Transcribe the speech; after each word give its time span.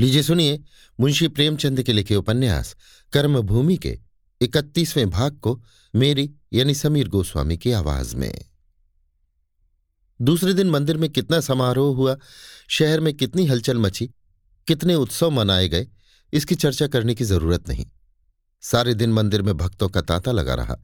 लीजिए 0.00 0.22
सुनिए 0.22 0.60
मुंशी 1.00 1.28
प्रेमचंद 1.28 1.82
के 1.82 1.92
लिखे 1.92 2.14
उपन्यास, 2.14 2.76
कर्मभूमि 3.12 3.76
के 3.76 3.98
इकतीसवें 4.40 5.10
भाग 5.10 5.38
को 5.38 5.62
मेरी 5.94 6.30
यानी 6.52 6.74
समीर 6.74 7.08
गोस्वामी 7.08 7.56
की 7.56 7.72
आवाज़ 7.72 8.16
में। 8.16 8.44
दूसरे 10.22 10.54
दिन 10.54 10.70
मंदिर 10.70 10.96
में 10.96 11.10
कितना 11.10 11.40
समारोह 11.40 11.96
हुआ, 11.96 12.16
शहर 12.68 13.00
में 13.00 13.14
कितनी 13.14 13.46
हलचल 13.46 13.78
मची, 13.78 14.10
कितने 14.66 14.94
उत्सव 14.94 15.30
मनाए 15.30 15.68
गए, 15.68 15.88
इसकी 16.32 16.54
चर्चा 16.54 16.86
करने 16.86 17.14
की 17.14 17.24
ज़रूरत 17.24 17.68
नहीं। 17.68 17.86
सारे 18.60 18.94
दिन 18.94 19.12
मंदिर 19.12 19.42
में 19.42 19.56
भक्तों 19.56 19.88
का 19.88 20.00
तांता 20.00 20.32
लगा 20.32 20.54
रहा। 20.54 20.76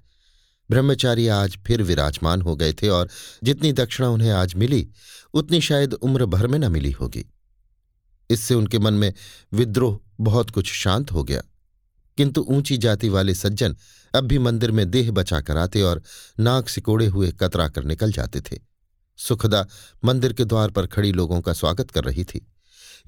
ब्रह्मचारी 0.71 1.29
आज 1.29 1.59
फिर 1.67 1.83
विराजमान 1.83 2.43
हो 2.43 2.57
गए 2.57 2.73
थे 2.73 2.89
और 2.89 3.09
जितनी 3.45 3.73
दक्षिणा 3.73 4.09
उन्हें 4.09 4.31
आज 4.31 4.55
मिली, 4.55 4.89
उतनी 5.35 5.61
शायद 5.61 5.95
उम्र 5.95 6.27
भर 6.27 6.47
में 6.47 6.59
न 6.59 6.73
मिली 6.73 6.91
होगी। 6.91 7.27
इससे 8.31 8.55
उनके 8.55 8.79
मन 8.79 8.95
में 8.95 9.15
विद्रोह 9.53 10.01
बहुत 10.21 10.51
कुछ 10.51 10.73
शांत 10.73 11.13
हो 11.13 11.25
गया। 11.25 11.43
किंतु 12.17 12.47
ऊँची 12.49 12.77
जाति 12.77 13.09
वाले 13.09 13.35
सज्जन 13.35 13.77
अब 14.15 14.25
भी 14.25 14.39
मंदिर 14.39 14.71
में 14.71 14.91
देह 14.91 15.11
बचाकर 15.11 15.57
आते 15.57 15.83
और 15.83 16.03
नाक 16.41 16.69
सिकोड़े 16.69 17.07
हुए 17.07 17.33
कतरा 17.33 17.69
कर 17.69 17.85
निकल 17.85 18.13
जाते 18.13 18.41
थे। 18.41 18.59
सुखदा 19.17 19.67
मंदिर 20.05 20.33
के 20.33 20.45
द्वार 20.45 20.71
पर 20.71 20.87
खड़ी 20.87 21.13
लोगों 21.13 21.41
का 21.41 21.53
स्वागत 21.53 21.91
कर 21.91 22.05
रही 22.05 22.25
थी। 22.25 22.47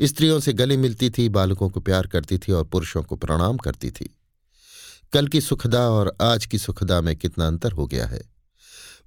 स्त्रियों 0.01 0.41
से 0.41 0.53
गले 0.53 0.77
मिलती 0.77 1.11
थी, 1.11 1.29
बालकों 1.29 1.69
को 1.69 1.81
प्यार 1.81 2.07
करती 2.07 2.39
थी 2.39 2.53
और 2.53 2.65
पुरुषों 2.65 3.03
को 3.03 3.17
प्रणाम 3.17 3.57
करती 3.57 3.91
थी। 3.91 4.19
कल 5.13 5.29
की 5.29 5.41
सुखदा 5.41 5.81
और 5.81 6.17
आज 6.23 6.47
की 6.47 6.59
सुखदा 6.59 7.01
में 7.01 7.17
कितना 7.17 7.47
अंतर 7.47 7.73
हो 7.73 7.87
गया 7.87 8.07
है। 8.07 8.23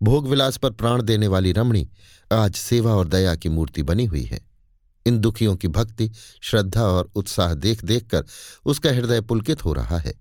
भोगविलास 0.04 0.58
पर 0.58 0.72
प्राण 0.72 1.02
देने 1.02 1.28
वाली 1.28 1.52
रमणी 1.52 1.90
आज 2.32 2.56
सेवा 2.56 2.96
और 2.96 3.08
दया 3.08 3.36
की 3.36 3.50
मूर्ति 3.50 3.84
बनी 3.84 4.06
हुई 4.06 4.24
है। 4.24 4.49
इन 5.10 5.20
दुखियों 5.20 5.56
की 5.56 5.68
भक्ति, 5.70 6.12
श्रद्धा 6.42 6.84
और 6.84 7.10
उत्साह 7.16 7.54
देख 7.56 7.84
देख 7.84 8.08
कर 8.08 8.26
उसका 8.66 8.90
हृदय 8.90 9.22
पुलकित 9.22 9.66
हो 9.66 9.74
रहा 9.74 9.98
है। 9.98 10.14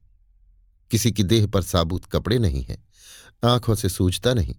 किसी 0.91 1.12
की 1.12 1.22
देह 1.25 1.47
पर 1.47 1.62
साबुत 1.62 2.05
कपड़े 2.05 2.39
नहीं 2.39 2.62
हैं, 2.62 2.83
आँखों 3.45 3.75
से 3.75 3.89
सूझता 3.89 4.34
नहीं, 4.34 4.55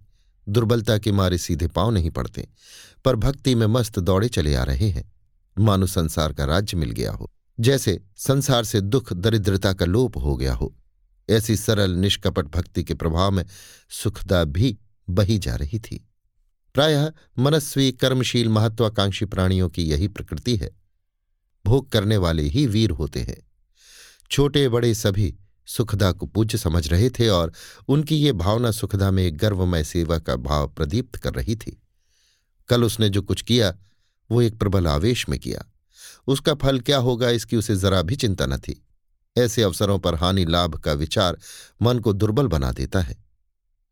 दुर्बलता 0.46 0.98
के 0.98 1.12
मारे 1.12 1.38
सीधे 1.38 1.66
पाँव 1.68 1.90
नहीं 1.90 2.10
पड़ते, 2.10 2.48
पर 3.04 3.16
भक्ति 3.16 3.54
में 3.54 3.66
मस्त 3.66 3.98
दौड़े 3.98 4.28
चले 4.28 4.54
आ 4.54 4.62
रहे 4.64 4.90
हैं। 4.90 5.10
मानो 5.56 5.86
संसार 5.86 6.32
का 6.32 6.44
राज्य 6.44 6.76
मिल 6.76 6.90
गया 6.90 7.12
हो, 7.12 7.30
जैसे 7.60 8.00
संसार 8.16 8.64
से 8.64 8.80
दुख, 8.80 9.12
दरिद्रता 9.12 9.72
का 9.72 9.84
लोप 9.84 10.16
हो 10.16 10.36
गया 10.36 10.54
हो, 10.54 10.74
ऐसी 11.28 11.56
सरल, 11.56 11.90
निष्कपट 11.90 12.46
भक्ति 12.46 12.84
के 12.84 12.94
प्रभाव 12.94 13.30
में 13.30 13.44
सुखदा 13.90 14.44
भी 14.44 14.76
बही 15.08 15.38
जा 15.38 15.54
रही 15.54 15.78
थी। 15.78 16.06
प्रायः 16.74 17.12
मनस्वी, 17.38 17.92
कर्मशील, 17.92 18.48
महत्वाकांक्षी 18.48 19.24
प्राणियों 19.24 19.68
की 19.68 19.82
यही 19.82 20.08
प्रकृति 20.08 20.56
है। 20.56 20.70
भोग 21.66 21.90
करने 21.92 22.16
वाले 22.16 22.42
ही 22.42 22.66
वीर 22.66 22.90
होते 22.90 23.20
हैं। 23.20 23.50
छोटे 24.30 24.68
बड़े 24.68 24.94
सभी 24.94 25.36
सुखदा 25.66 26.12
को 26.12 26.26
पूज्य 26.26 26.58
समझ 26.58 26.88
रहे 26.88 27.10
थे 27.10 27.28
और 27.28 27.52
उनकी 27.88 28.16
ये 28.16 28.32
भावना 28.32 28.70
सुखदा 28.70 29.10
में 29.10 29.30
गर्वमय 29.34 29.84
सेवा 29.84 30.18
का 30.18 30.36
भाव 30.36 30.68
प्रदीप्त 30.68 31.16
कर 31.16 31.34
रही 31.34 31.56
थी। 31.56 31.82
कल 32.68 32.84
उसने 32.84 33.08
जो 33.08 33.22
कुछ 33.22 33.42
किया, 33.42 33.74
वो 34.30 34.42
एक 34.42 34.58
प्रबल 34.58 34.86
आवेश 34.86 35.28
में 35.28 35.38
किया। 35.38 35.64
उसका 36.26 36.54
फल 36.54 36.80
क्या 36.80 36.98
होगा, 36.98 37.30
इसकी 37.30 37.56
उसे 37.56 37.76
जरा 37.76 38.02
भी 38.02 38.16
चिंता 38.16 38.46
न 38.46 38.58
थी। 38.58 38.86
ऐसे 39.38 39.62
अवसरों 39.62 39.98
पर 39.98 40.14
हानि 40.14 40.44
लाभ 40.44 40.74
का 40.74 40.92
विचार 40.92 41.38
मन 41.82 41.98
को 41.98 42.12
दुर्बल 42.12 42.46
बना 42.46 42.72
देता 42.72 43.00
है। 43.00 43.29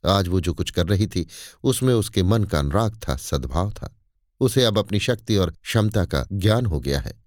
आज 0.06 0.28
वो 0.28 0.40
जो 0.40 0.54
कुछ 0.54 0.70
कर 0.70 0.86
रही 0.86 1.06
थी, 1.06 1.26
उसमें 1.64 1.94
उसके 1.94 2.22
मन 2.22 2.44
का 2.44 2.58
अनुराग 2.58 3.00
था, 3.08 3.16
सद्भाव 3.16 3.70
था। 3.70 3.94
उसे 4.40 4.64
अब 4.64 4.78
अपनी 4.78 4.98
शक्ति 4.98 5.36
और 5.36 5.50
क्षमता 5.50 6.04
का 6.04 6.26
ज्ञान 6.32 6.66
हो 6.66 6.80
गया 6.80 7.00
है। 7.00 7.24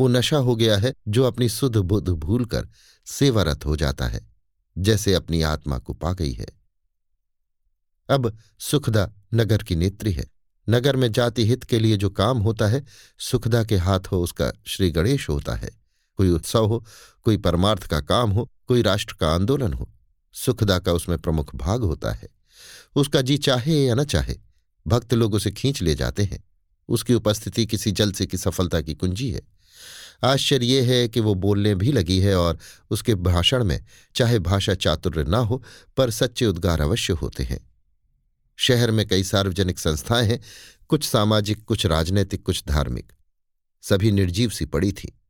वो 0.00 0.08
नशा 0.08 0.36
हो 0.36 0.56
गया 0.56 0.76
है, 0.76 0.94
जो 1.08 1.24
अपनी 1.24 1.48
सुध 1.48 1.76
बुध 1.76 2.08
भूलकर 2.08 2.68
सेवारत 3.06 3.66
हो 3.66 3.76
जाता 3.76 4.06
है, 4.06 4.28
जैसे 4.78 5.14
अपनी 5.14 5.42
आत्मा 5.42 5.78
को 5.78 5.92
पा 5.92 6.12
गई 6.12 6.32
है। 6.32 6.46
अब 8.10 8.38
सुखदा 8.58 9.12
नगर 9.34 9.58
की 9.58 9.76
नेत्री 9.76 10.12
है। 10.12 10.24
नगर 10.68 10.96
में 10.96 11.12
जाति 11.12 11.46
हित 11.46 11.64
के 11.64 11.78
लिए 11.78 11.96
जो 11.96 12.10
काम 12.10 12.38
होता 12.38 12.66
है, 12.66 12.84
सुखदा 13.18 13.64
के 13.64 13.76
हाथ 13.76 14.00
हो 14.00 14.22
उसका 14.22 14.52
श्री 14.66 14.90
गणेश 14.90 15.28
होता 15.28 15.54
है। 15.54 15.70
कोई 16.16 16.30
उत्सव 16.30 16.66
हो, 16.66 16.84
कोई 17.22 17.36
परमार्थ 17.36 17.86
का 17.86 18.00
काम 18.00 18.30
हो, 18.30 18.50
कोई 18.66 18.82
राष्ट्र 18.82 19.16
का 19.20 19.30
आंदोलन 19.30 19.72
हो। 19.72 19.90
सुखदा 20.34 20.78
का 20.78 20.92
उसमें 20.92 21.18
प्रमुख 21.18 21.56
भाग 21.56 21.82
होता 21.82 22.12
है। 22.12 22.28
उसका 22.96 23.20
जी 23.20 23.38
चाहे 23.38 23.84
या 23.84 23.94
न 23.94 24.04
चाहे, 24.04 24.36
भक्त 24.86 25.14
लोग 25.14 25.34
उसे 25.34 25.50
खींच 25.50 25.82
ले 25.82 25.94
जाते 25.94 26.24
हैं। 26.24 26.44
उसकी 26.88 27.14
उपस्थिति 27.14 27.66
किसी 27.66 27.92
जलसे 27.92 28.26
की 28.26 28.36
सफलता 28.36 28.80
की 28.80 28.94
कुंजी 28.94 29.30
है। 29.30 29.42
आश्चर्य 30.24 30.66
यह 30.66 30.88
है 30.88 31.08
कि 31.08 31.20
वो 31.20 31.34
बोलने 31.34 31.74
भी 31.74 31.92
लगी 31.92 32.20
है 32.20 32.36
और 32.36 32.58
उसके 32.90 33.14
भाषण 33.14 33.64
में 33.64 33.84
चाहे 34.14 34.38
भाषा 34.38 34.74
चातुर्य 34.74 35.24
न 35.24 35.34
हो, 35.34 35.64
पर 35.96 36.10
सच्चे 36.10 36.46
उद्गार 36.46 36.80
अवश्य 36.80 37.12
होते 37.12 37.44
हैं। 37.44 37.70
शहर 38.56 38.90
में 38.90 39.08
कई 39.08 39.24
सार्वजनिक 39.24 39.78
संस्थाएँ 39.78 40.28
हैं, 40.28 40.40
कुछ 40.88 41.08
सामाजिक, 41.08 41.64
कुछ 41.64 41.86
राजनैतिक, 41.86 42.42
कुछ 42.42 42.64
धार्मिक। 42.68 43.12
सभी 43.82 44.12
निर्जीव 44.12 44.50
सी 44.50 44.64
पड़ी 44.66 44.92
थी। 44.92 45.20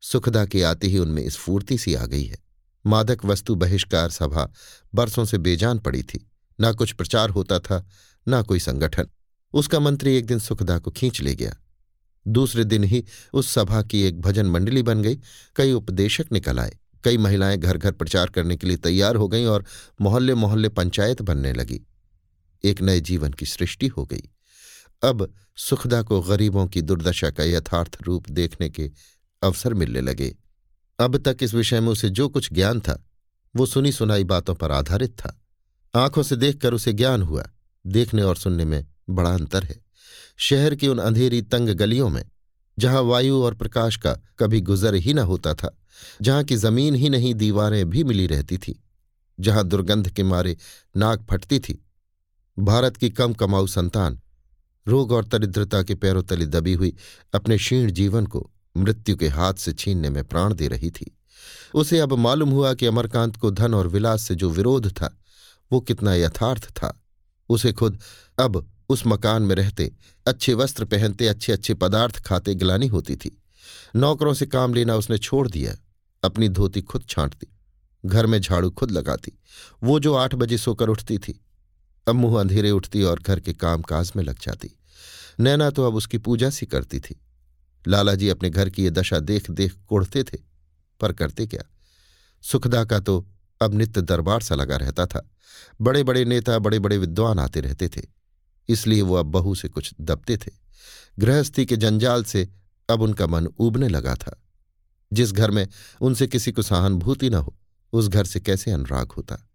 सुखदा 0.00 0.46
के 0.46 0.62
आते 0.62 0.86
ही 0.86 0.98
उनमें 0.98 1.30
स्फूर्ति 1.30 1.78
सी 1.78 1.94
आ 1.94 2.06
गई 2.06 2.24
है। 2.24 2.41
मादक 2.86 3.24
वस्तु 3.24 3.54
बहिष्कार 3.54 4.10
सभा 4.10 4.50
बरसों 4.94 5.24
से 5.24 5.38
बेजान 5.38 5.78
पड़ी 5.78 6.02
थी। 6.02 6.30
ना 6.60 6.72
कुछ 6.72 6.92
प्रचार 6.92 7.30
होता 7.30 7.58
था, 7.58 7.86
ना 8.28 8.42
कोई 8.42 8.58
संगठन। 8.58 9.06
उसका 9.52 9.80
मंत्री 9.80 10.16
एक 10.16 10.26
दिन 10.26 10.38
सुखदा 10.38 10.78
को 10.78 10.90
खींच 10.90 11.20
ले 11.20 11.34
गया। 11.34 11.56
दूसरे 12.28 12.64
दिन 12.64 12.84
ही 12.84 13.04
उस 13.32 13.48
सभा 13.48 13.82
की 13.82 14.02
एक 14.02 14.20
भजन 14.20 14.46
मंडली 14.46 14.82
बन 14.82 15.02
गई। 15.02 15.18
कई 15.56 15.72
उपदेशक 15.72 16.26
निकल 16.32 16.58
आए। 16.58 16.78
कई 17.04 17.18
महिलाएँ 17.18 17.56
घर 17.56 17.78
घर 17.78 17.92
प्रचार 17.92 18.26
करने 18.26 18.56
के 18.56 18.66
लिए 18.66 18.76
तैयार 18.76 19.16
हो 19.16 19.28
गईं 19.28 19.46
और 19.46 19.64
मोहल्ले 20.00 20.34
मोहल्ले 20.34 20.68
पंचायत 20.68 21.22
बनने 21.22 21.52
लगी। 21.52 21.80
एक 22.64 22.82
नए 22.82 23.00
जीवन 23.00 23.32
की 23.32 23.46
सृष्टि 23.46 23.86
हो 23.86 24.04
गई। 24.04 24.30
अब 25.02 25.34
सुखदा 25.56 26.02
को 26.02 26.22
गरीबों 26.22 26.66
की 26.66 26.82
दुर्दशा 26.82 27.30
का 27.30 27.44
यथार्थ 27.44 27.98
रूप 28.02 28.30
देखने 28.30 28.70
के 28.70 28.90
अवसर 29.42 29.74
मिलने 29.74 30.00
लगे। 30.00 30.36
अब 31.02 31.16
तक 31.16 31.36
इस 31.42 31.54
विषय 31.54 31.80
में 31.80 31.88
उसे 31.88 32.10
जो 32.10 32.28
कुछ 32.28 32.52
ज्ञान 32.52 32.80
था, 32.80 33.04
वो 33.56 33.66
सुनी 33.66 33.92
सुनाई 33.92 34.24
बातों 34.24 34.54
पर 34.54 34.72
आधारित 34.72 35.10
था। 35.10 35.42
आँखों 35.94 36.22
से 36.22 36.36
देखकर 36.36 36.74
उसे 36.74 36.92
ज्ञान 36.92 37.22
हुआ। 37.22 37.50
देखने 37.86 38.22
और 38.22 38.36
सुनने 38.36 38.64
में 38.64 38.86
बड़ा 39.10 39.34
अंतर 39.34 39.64
है। 39.64 39.80
शहर 40.36 40.74
की 40.74 40.88
उन 40.88 40.98
अंधेरी 40.98 41.42
तंग 41.42 41.68
गलियों 41.68 42.08
में, 42.08 42.24
जहाँ 42.78 43.02
वायु 43.02 43.36
और 43.36 43.54
प्रकाश 43.54 43.96
का 43.96 44.18
कभी 44.38 44.60
गुजर 44.60 44.94
ही 44.94 45.14
न 45.14 45.18
होता 45.18 45.54
था, 45.54 45.78
जहाँ 46.22 46.44
की 46.44 46.56
ज़मीन 46.56 46.94
ही 46.94 47.10
नहीं, 47.10 47.34
दीवारें 47.34 47.90
भी 47.90 48.04
मिली 48.04 48.26
रहती 48.26 48.58
थी, 48.58 48.84
जहाँ 49.40 49.64
दुर्गंध 49.64 50.08
के 50.08 50.22
मारे 50.22 50.56
नाक 50.96 51.26
फटती 51.30 51.58
थी। 51.58 51.86
भारत 52.58 52.96
की 52.96 53.10
कम 53.10 53.32
कमाऊ 53.32 53.66
संतान, 53.66 54.20
रोग 54.88 55.12
और 55.12 55.24
दरिद्रता 55.24 55.82
के 55.82 55.94
पैरों 55.94 56.22
तले 56.22 56.46
दबी 56.46 56.72
हुई 56.72 56.96
अपने 57.34 57.56
क्षीण 57.56 57.90
जीवन 57.90 58.26
को 58.26 58.51
मृत्यु 58.76 59.16
के 59.16 59.28
हाथ 59.28 59.54
से 59.54 59.72
छीनने 59.72 60.10
में 60.10 60.24
प्राण 60.24 60.54
दे 60.54 60.68
रही 60.68 60.90
थी। 60.90 61.16
उसे 61.74 61.98
अब 61.98 62.12
मालूम 62.12 62.50
हुआ 62.50 62.74
कि 62.74 62.86
अमरकांत 62.86 63.36
को 63.36 63.50
धन 63.50 63.74
और 63.74 63.88
विलास 63.88 64.22
से 64.22 64.34
जो 64.34 64.50
विरोध 64.50 64.90
था, 64.92 65.18
वो 65.72 65.80
कितना 65.80 66.14
यथार्थ 66.14 66.68
था। 66.70 67.02
उसे 67.48 67.72
खुद 67.72 68.00
अब 68.38 68.70
उस 68.88 69.02
मकान 69.06 69.42
में 69.42 69.54
रहते, 69.54 69.92
अच्छे 70.26 70.54
वस्त्र 70.54 70.84
पहनते 70.84 71.28
अच्छे 71.28 71.52
अच्छे 71.52 71.74
पदार्थ 71.74 72.18
खाते 72.18 72.54
गिलानी 72.54 72.86
होती 72.86 73.16
थी। 73.16 73.42
नौकरों 73.96 74.34
से 74.34 74.46
काम 74.46 74.74
लेना 74.74 74.96
उसने 74.96 75.18
छोड़ 75.18 75.48
दिया। 75.48 75.74
अपनी 76.24 76.48
धोती 76.48 76.82
खुद 76.82 77.04
छांटती, 77.08 77.46
घर 78.06 78.26
में 78.26 78.40
झाड़ू 78.40 78.70
खुद 78.70 78.90
लगाती, 78.90 79.32
वो 79.82 79.98
जो 80.00 80.14
आठ 80.14 80.34
बजे 80.34 80.58
सोकर 80.58 80.88
उठती 80.88 81.18
थी। 81.18 81.40
अब 82.06 82.14
मुँह 82.14 82.40
अंधेरे 82.40 82.70
उठती 82.70 83.02
और 83.02 83.20
घर 83.20 83.40
के 83.40 83.52
काम 83.52 83.82
काज 83.82 84.12
में 84.16 84.22
लग 84.24 84.38
जाती। 84.38 84.70
नैना 85.40 85.70
तो 85.70 85.86
अब 85.86 85.94
उसकी 85.94 86.18
पूजा 86.18 86.50
सी 86.50 86.66
करती 86.66 87.00
थी। 87.00 87.20
लालाजी 87.86 88.28
अपने 88.28 88.50
घर 88.50 88.70
की 88.70 88.84
ये 88.84 88.90
दशा 88.90 89.20
देख 89.20 89.50
देख 89.50 89.74
कोड़ते 89.88 90.24
थे, 90.24 90.38
पर 91.00 91.12
करते 91.12 91.46
क्या? 91.46 91.62
सुखदा 92.42 92.84
का 92.84 93.00
तो 93.00 93.28
अब 93.62 93.74
नित्य 93.74 94.00
दरबार 94.00 94.40
सा 94.40 94.54
लगा 94.54 94.76
रहता 94.76 95.06
था। 95.06 95.30
बड़े 95.80 96.02
बड़े 96.02 96.24
नेता 96.24 96.58
बड़े 96.58 96.78
बड़े 96.78 96.98
विद्वान 96.98 97.38
आते 97.38 97.60
रहते 97.60 97.88
थे। 97.88 98.02
इसलिए 98.68 99.02
वो 99.02 99.14
अब 99.14 99.26
बहू 99.26 99.54
से 99.54 99.68
कुछ 99.68 99.94
दबते 100.00 100.36
थे। 100.36 100.50
गृहस्थी 101.18 101.66
के 101.66 101.76
जंजाल 101.76 102.24
से 102.24 102.48
अब 102.90 103.02
उनका 103.02 103.26
मन 103.26 103.46
उबने 103.46 103.88
लगा 103.88 104.14
था। 104.14 104.42
जिस 105.12 105.32
घर 105.32 105.50
में 105.50 105.68
उनसे 106.00 106.26
किसी 106.26 106.52
को 106.52 106.62
सहानुभूति 106.62 107.30
न 107.30 107.34
हो, 107.34 107.58
उस 107.92 108.08
घर 108.08 108.24
से 108.24 108.40
कैसे 108.40 108.70
अनुराग 108.70 109.12
होता? 109.12 109.48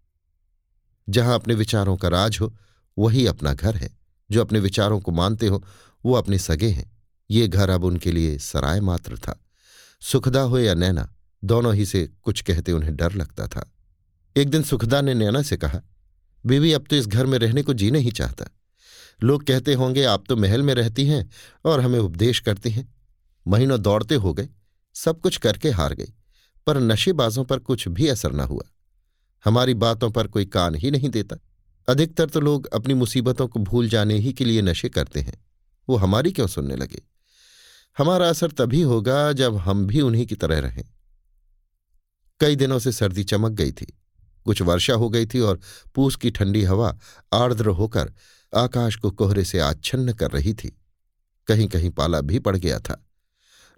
जहाँ 1.08 1.34
अपने 1.34 1.54
विचारों 1.54 1.96
का 1.96 2.08
राज 2.08 2.38
हो, 2.40 2.56
वही 2.98 3.26
अपना 3.26 3.54
घर 3.54 3.76
है। 3.76 3.98
जो 4.30 4.40
अपने 4.40 4.60
विचारों 4.60 5.00
को 5.00 5.12
मानते 5.12 5.46
हो, 5.46 5.64
वो 6.04 6.14
अपने 6.14 6.38
सगे 6.38 6.68
हैं। 6.68 6.97
ये 7.30 7.48
घर 7.48 7.70
अब 7.70 7.84
उनके 7.84 8.12
लिए 8.12 8.38
सराय 8.38 8.80
मात्र 8.80 9.18
था। 9.18 9.44
सुखदा 10.00 10.40
हो 10.40 10.58
या 10.58 10.74
नैना, 10.74 11.14
दोनों 11.44 11.74
ही 11.74 11.86
से 11.86 12.10
कुछ 12.22 12.40
कहते 12.40 12.72
उन्हें 12.72 12.96
डर 12.96 13.12
लगता 13.12 13.46
था। 13.46 13.72
एक 14.36 14.50
दिन 14.50 14.62
सुखदा 14.62 15.00
ने 15.00 15.14
नैना 15.14 15.42
से 15.42 15.56
कहा, 15.56 15.80
बीवी, 16.46 16.72
अब 16.72 16.84
तो 16.90 16.96
इस 16.96 17.06
घर 17.06 17.26
में 17.26 17.38
रहने 17.38 17.62
को 17.62 17.74
जी 17.74 17.90
नहीं 17.90 18.12
चाहता। 18.12 18.44
लोग 19.22 19.46
कहते 19.46 19.74
होंगे, 19.74 20.04
आप 20.04 20.24
तो 20.28 20.36
महल 20.36 20.62
में 20.62 20.74
रहती 20.74 21.06
हैं 21.06 21.30
और 21.64 21.80
हमें 21.80 21.98
उपदेश 21.98 22.40
करती 22.40 22.70
हैं। 22.70 22.94
महीनों 23.48 23.82
दौड़ते 23.82 24.14
हो 24.14 24.34
गए, 24.34 24.48
सब 24.94 25.20
कुछ 25.20 25.36
करके 25.36 25.70
हार 25.70 25.94
गई, 25.94 26.12
पर 26.66 26.80
नशेबाजों 26.80 27.44
पर 27.44 27.58
कुछ 27.58 27.88
भी 27.88 28.08
असर 28.08 28.32
न 28.32 28.40
हुआ। 28.40 28.64
हमारी 29.44 29.74
बातों 29.74 30.10
पर 30.10 30.26
कोई 30.26 30.44
कान 30.44 30.74
ही 30.74 30.90
नहीं 30.90 31.08
देता। 31.08 31.36
अधिकतर 31.88 32.28
तो 32.28 32.40
लोग 32.40 32.66
अपनी 32.66 32.94
मुसीबतों 32.94 33.48
को 33.48 33.60
भूल 33.60 33.88
जाने 33.88 34.14
ही 34.14 34.32
के 34.32 34.44
लिए 34.44 34.62
नशे 34.62 34.88
करते 34.88 35.20
हैं। 35.20 35.46
वो 35.88 35.96
हमारी 35.96 36.32
क्यों 36.32 36.46
सुनने 36.46 36.76
लगे? 36.76 37.02
हमारा 37.98 38.28
असर 38.28 38.50
तभी 38.50 38.80
होगा 38.82 39.32
जब 39.32 39.56
हम 39.56 39.86
भी 39.86 40.00
उन्हीं 40.00 40.26
की 40.26 40.34
तरह 40.34 40.58
रहें। 40.58 40.84
कई 42.40 42.56
दिनों 42.56 42.78
से 42.78 42.92
सर्दी 42.92 43.24
चमक 43.24 43.52
गई 43.52 43.72
थी। 43.72 43.86
कुछ 44.46 44.62
वर्षा 44.62 44.94
हो 44.94 45.08
गई 45.10 45.26
थी 45.26 45.40
और 45.40 45.60
पूस 45.94 46.16
की 46.16 46.30
ठंडी 46.30 46.62
हवा 46.62 46.96
आर्द्र 47.32 47.68
होकर 47.68 48.12
आकाश 48.52 48.96
को 48.96 49.10
कोहरे 49.10 49.44
से 49.44 49.58
आच्छन्न 49.58 50.12
कर 50.12 50.30
रही 50.30 50.54
थी। 50.54 50.68
कहीं 51.48 51.68
कहीं 51.68 51.90
पाला 51.90 52.20
भी 52.20 52.38
पड़ 52.38 52.56
गया 52.56 52.78
था। 52.78 53.04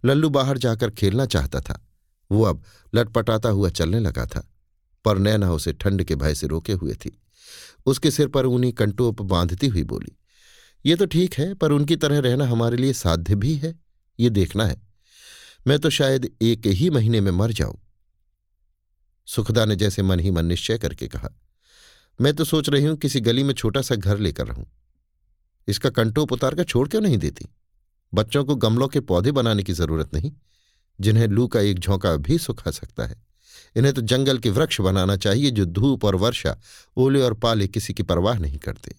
लल्लू 0.04 0.28
बाहर 0.28 0.58
जाकर 0.58 0.90
खेलना 0.90 1.26
चाहता 1.26 1.60
था। 1.60 1.80
वो 2.30 2.44
अब 2.44 2.62
लटपटाता 2.94 3.48
हुआ 3.48 3.68
चलने 3.70 3.98
लगा 3.98 4.26
था, 4.26 4.48
पर 5.04 5.18
नैना 5.18 5.52
उसे 5.52 5.72
ठंड 5.72 6.04
के 6.04 6.14
भय 6.14 6.34
से 6.34 6.46
रोके 6.46 6.72
हुए 6.72 6.94
थी। 6.94 7.20
उसके 7.86 8.10
सिर 8.10 8.28
पर 8.28 8.46
ऊनी 8.46 8.72
कंटोप 8.72 9.22
बांधती 9.22 9.66
हुई 9.66 9.84
बोली, 9.84 10.16
ये 10.84 10.96
तो 10.96 11.06
ठीक 11.06 11.34
है, 11.34 11.54
पर 11.54 11.72
उनकी 11.72 11.96
तरह 11.96 12.18
रहना 12.18 12.46
हमारे 12.46 12.76
लिए 12.76 12.92
साध्य 12.92 13.34
भी 13.34 13.54
है। 13.54 13.78
ये 14.20 14.30
देखना 14.30 14.64
है। 14.64 14.80
मैं 15.66 15.78
तो 15.78 15.90
शायद 15.90 16.30
एक 16.42 16.66
ही 16.66 16.90
महीने 16.90 17.20
में 17.20 17.30
मर 17.32 17.52
जाऊँ। 17.52 17.78
सुखदा 19.28 19.64
ने 19.64 19.76
जैसे 19.76 20.02
मन 20.02 20.20
ही 20.20 20.30
मन 20.30 20.44
निश्चय 20.44 20.78
करके 20.78 21.08
कहा, 21.08 21.28
मैं 22.18 22.34
तो 22.34 22.44
सोच 22.44 22.68
रही 22.68 22.84
हूँ 22.84 22.96
किसी 22.96 23.20
गली 23.20 23.42
में 23.42 23.54
छोटा 23.54 23.82
सा 23.82 23.94
घर 23.94 24.18
लेकर 24.18 24.46
रहूँ। 24.46 24.66
इसका 25.68 25.90
कंटोप 25.90 26.32
उतार 26.32 26.54
कर 26.54 26.64
छोड़ 26.64 26.88
क्यों 26.88 27.00
नहीं 27.02 27.18
देती? 27.18 27.46
बच्चों 28.12 28.44
को 28.44 28.54
गमलों 28.56 28.88
के 28.88 29.00
पौधे 29.00 29.32
बनाने 29.32 29.62
की 29.62 29.72
ज़रूरत 29.72 30.14
नहीं, 30.14 30.32
जिन्हें 30.98 31.26
लू 31.28 31.46
का 31.48 31.60
एक 31.60 31.78
झोंका 31.78 32.16
भी 32.16 32.38
सुखा 32.38 32.70
सकता 32.70 33.06
है। 33.06 33.22
इन्हें 33.76 33.92
तो 33.94 34.02
जंगल 34.02 34.38
के 34.38 34.50
वृक्ष 34.50 34.80
बनाना 34.80 35.16
चाहिए 35.16 35.50
जो 35.50 35.64
धूप 35.64 36.04
और 36.04 36.16
वर्षा, 36.16 36.56
ओले 36.96 37.22
और 37.22 37.34
पाले 37.34 37.68
किसी 37.68 37.94
की 37.94 38.02
परवाह 38.02 38.38
नहीं 38.38 38.58
करते। 38.58 38.94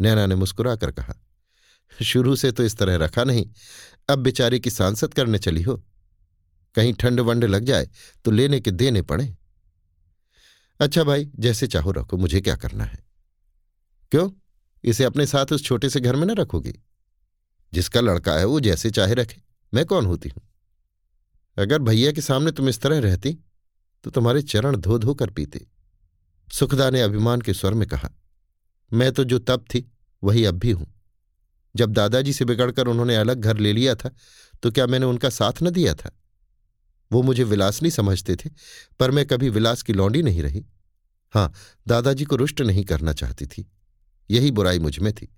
नैना 0.00 0.26
ने 0.26 0.34
मुस्कुराकर 0.34 0.90
कहा 0.90 1.14
शुरू 2.02 2.36
से 2.36 2.52
तो 2.52 2.64
इस 2.64 2.76
तरह 2.76 2.96
रखा 2.96 3.24
नहीं। 3.24 3.46
अब 4.08 4.18
बेचारी 4.18 4.60
की 4.60 4.70
सांसद 4.70 5.14
करने 5.14 5.38
चली 5.38 5.62
हो। 5.62 5.82
कहीं 6.74 6.92
ठंड 6.92 7.20
वंड 7.20 7.44
लग 7.44 7.64
जाए 7.64 7.88
तो 8.24 8.30
लेने 8.30 8.60
के 8.60 8.70
देने 8.70 9.02
पड़े। 9.02 9.34
अच्छा 10.80 11.04
भाई, 11.04 11.30
जैसे 11.36 11.66
चाहो 11.66 11.90
रखो, 11.90 12.16
मुझे 12.16 12.40
क्या 12.40 12.56
करना 12.56 12.84
है? 12.84 12.98
क्यों? 14.12 14.30
इसे 14.84 15.04
अपने 15.04 15.26
साथ 15.26 15.52
उस 15.52 15.64
छोटे 15.64 15.90
से 15.90 16.00
घर 16.00 16.16
में 16.16 16.26
न 16.26 16.30
रखोगी। 16.30 16.74
जिसका 17.72 18.00
लड़का 18.00 18.34
है 18.34 18.44
वो 18.44 18.60
जैसे 18.60 18.90
चाहे 18.90 19.14
रखे। 19.14 19.42
मैं 19.72 19.84
कौन 19.84 20.06
होती 20.06 20.28
हूँ? 20.28 20.42
अगर 21.56 21.78
भैया 21.78 22.12
के 22.12 22.20
सामने 22.20 22.52
तुम 22.52 22.68
इस 22.68 22.80
तरह 22.80 23.00
रहती 23.00 23.38
तो 24.04 24.10
तुम्हारे 24.10 24.42
चरण 24.42 24.76
धो 24.76 24.98
धो 24.98 25.14
कर 25.14 25.30
पीते। 25.30 25.66
सुखदा 26.48 26.88
ने 26.90 27.00
अभिमान 27.00 27.40
के 27.40 27.54
स्वर 27.54 27.74
में 27.74 27.86
कहा, 27.88 28.10
मैं 28.92 29.12
तो 29.12 29.24
जो 29.24 29.38
तब 29.38 29.64
थी, 29.64 29.90
वही 30.22 30.44
अब 30.44 30.54
भी 30.54 30.70
हूँ। 30.70 30.86
जब 31.74 31.92
दादाजी 31.92 32.32
से 32.32 32.44
बिगड़कर 32.44 32.86
उन्होंने 32.86 33.16
अलग 33.16 33.40
घर 33.40 33.58
ले 33.58 33.72
लिया 33.72 33.94
था 33.94 34.10
तो 34.62 34.70
क्या 34.70 34.86
मैंने 34.86 35.06
उनका 35.06 35.28
साथ 35.30 35.62
न 35.62 35.70
दिया 35.70 35.94
था? 35.94 36.10
वो 37.10 37.22
मुझे 37.22 37.44
विलास 37.44 37.82
नहीं 37.82 37.90
समझते 37.90 38.36
थे, 38.36 38.50
पर 39.00 39.10
मैं 39.10 39.26
कभी 39.26 39.48
विलास 39.48 39.82
की 39.82 39.92
लौंडी 39.92 40.22
नहीं 40.22 40.42
रही। 40.42 40.64
हाँ 41.34 41.52
दादाजी 41.88 42.24
को 42.24 42.36
रुष्ट 42.36 42.60
नहीं 42.60 42.84
करना 42.84 43.12
चाहती 43.12 43.46
थी। 43.46 43.64
यही 44.30 44.50
बुराई 44.50 44.78
मुझमें 44.78 45.12
थी। 45.12 45.28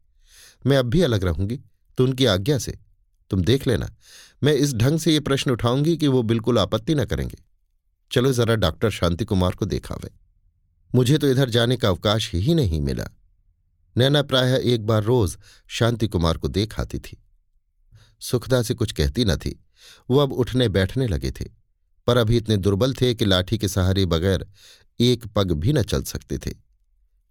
मैं 0.66 0.76
अब 0.76 0.86
भी 0.86 1.02
अलग 1.02 1.24
रहूँगी 1.24 1.60
तो 1.98 2.04
उनकी 2.04 2.26
आज्ञा 2.26 2.58
से। 2.58 2.78
तुम 3.30 3.42
देख 3.42 3.66
लेना, 3.66 3.90
मैं 4.42 4.52
इस 4.52 4.74
ढंग 4.74 4.98
से 4.98 5.12
ये 5.12 5.20
प्रश्न 5.20 5.50
उठाऊँगी 5.50 5.96
कि 5.96 6.08
वो 6.08 6.22
बिल्कुल 6.22 6.58
आपत्ति 6.58 6.94
न 6.94 7.04
करेंगे। 7.04 7.36
चलो 8.10 8.32
जरा 8.32 8.54
डॉक्टर 8.56 8.90
शांति 8.90 9.24
कुमार 9.24 9.54
को 9.54 9.66
देखावे। 9.66 10.10
मुझे 10.94 11.18
तो 11.18 11.28
इधर 11.28 11.50
जाने 11.50 11.76
का 11.76 11.88
अवकाश 11.88 12.30
ही 12.34 12.54
नहीं 12.54 12.80
मिला। 12.80 13.08
नैना 13.96 14.22
प्राय 14.22 14.60
एक 14.64 14.86
बार 14.86 15.02
रोज 15.02 15.36
शांति 15.68 16.08
कुमार 16.08 16.36
को 16.36 16.48
देख 16.48 16.78
आती 16.80 16.98
थी। 16.98 17.16
सुखदा 18.20 18.62
से 18.62 18.74
कुछ 18.74 18.92
कहती 18.92 19.24
न 19.24 19.36
थी। 19.36 19.58
वो 20.10 20.18
अब 20.18 20.32
उठने 20.32 20.68
बैठने 20.68 21.06
लगे 21.06 21.30
थे, 21.30 21.44
पर 22.06 22.16
अभी 22.16 22.36
इतने 22.36 22.56
दुर्बल 22.56 22.94
थे 22.94 23.14
कि 23.14 23.24
लाठी 23.24 23.58
के 23.58 23.68
सहारे 23.68 24.06
बगैर 24.06 24.46
एक 25.00 25.26
पग 25.26 25.52
भी 25.52 25.72
न 25.72 25.82
चल 25.82 26.02
सकते 26.02 26.38
थे। 26.38 26.54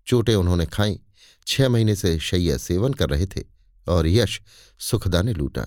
चोटें 0.07 0.35
उन्होंने 0.35 0.65
खाई, 0.65 0.99
छह 1.47 1.69
महीने 1.69 1.95
से 1.95 2.17
शैया 2.19 2.57
सेवन 2.57 2.93
कर 2.93 3.09
रहे 3.09 3.25
थे 3.25 3.43
और 3.87 4.07
यश 4.07 4.41
सुखदा 4.79 5.21
ने 5.21 5.33
लूटा। 5.33 5.65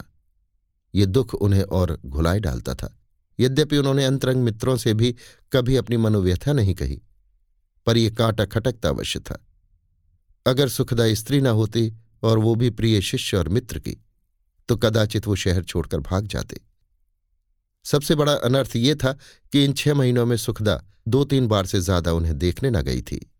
ये 0.94 1.06
दुख 1.06 1.34
उन्हें 1.34 1.62
और 1.62 1.98
घुलाए 2.06 2.40
डालता 2.40 2.75
था। 2.75 2.96
यद्यपि 3.38 3.76
उन्होंने 3.76 4.04
अंतरंग 4.04 4.43
मित्रों 4.43 4.76
से 4.76 4.94
भी 4.94 5.14
कभी 5.52 5.76
अपनी 5.76 5.96
मनोव्यथा 5.96 6.52
नहीं 6.52 6.75
कही, 6.75 7.00
पर 7.87 7.96
यह 7.96 8.10
कांटा 8.10 8.44
खटकता 8.44 8.88
अवश्य 8.88 9.20
था। 9.20 9.45
अगर 10.46 10.69
सुखदा 10.69 11.14
स्त्री 11.14 11.40
न 11.40 11.46
होती 11.46 11.93
और 12.22 12.38
वो 12.38 12.54
भी 12.54 12.70
प्रिय 12.70 13.00
शिष्य 13.00 13.37
और 13.37 13.48
मित्र 13.48 13.78
की 13.78 13.96
तो 14.69 14.76
कदाचित 14.76 15.26
वो 15.26 15.34
शहर 15.37 15.62
छोड़कर 15.62 16.00
भाग 16.00 16.26
जाते। 16.26 16.60
सबसे 17.84 18.14
बड़ा 18.14 18.32
अनर्थ 18.32 18.76
ये 18.76 18.94
था 18.94 19.12
कि 19.52 19.64
इन 19.64 19.72
छह 19.72 19.94
महीनों 19.94 20.26
में 20.26 20.37
सुखदा 20.37 20.82
दो 21.08 21.25
तीन 21.25 21.46
बार 21.46 21.66
से 21.66 21.81
ज़्यादा 21.81 22.12
उन्हें 22.12 22.38
देखने 22.38 22.70
न 22.70 22.82
गई 22.82 23.02
थी। 23.02 23.32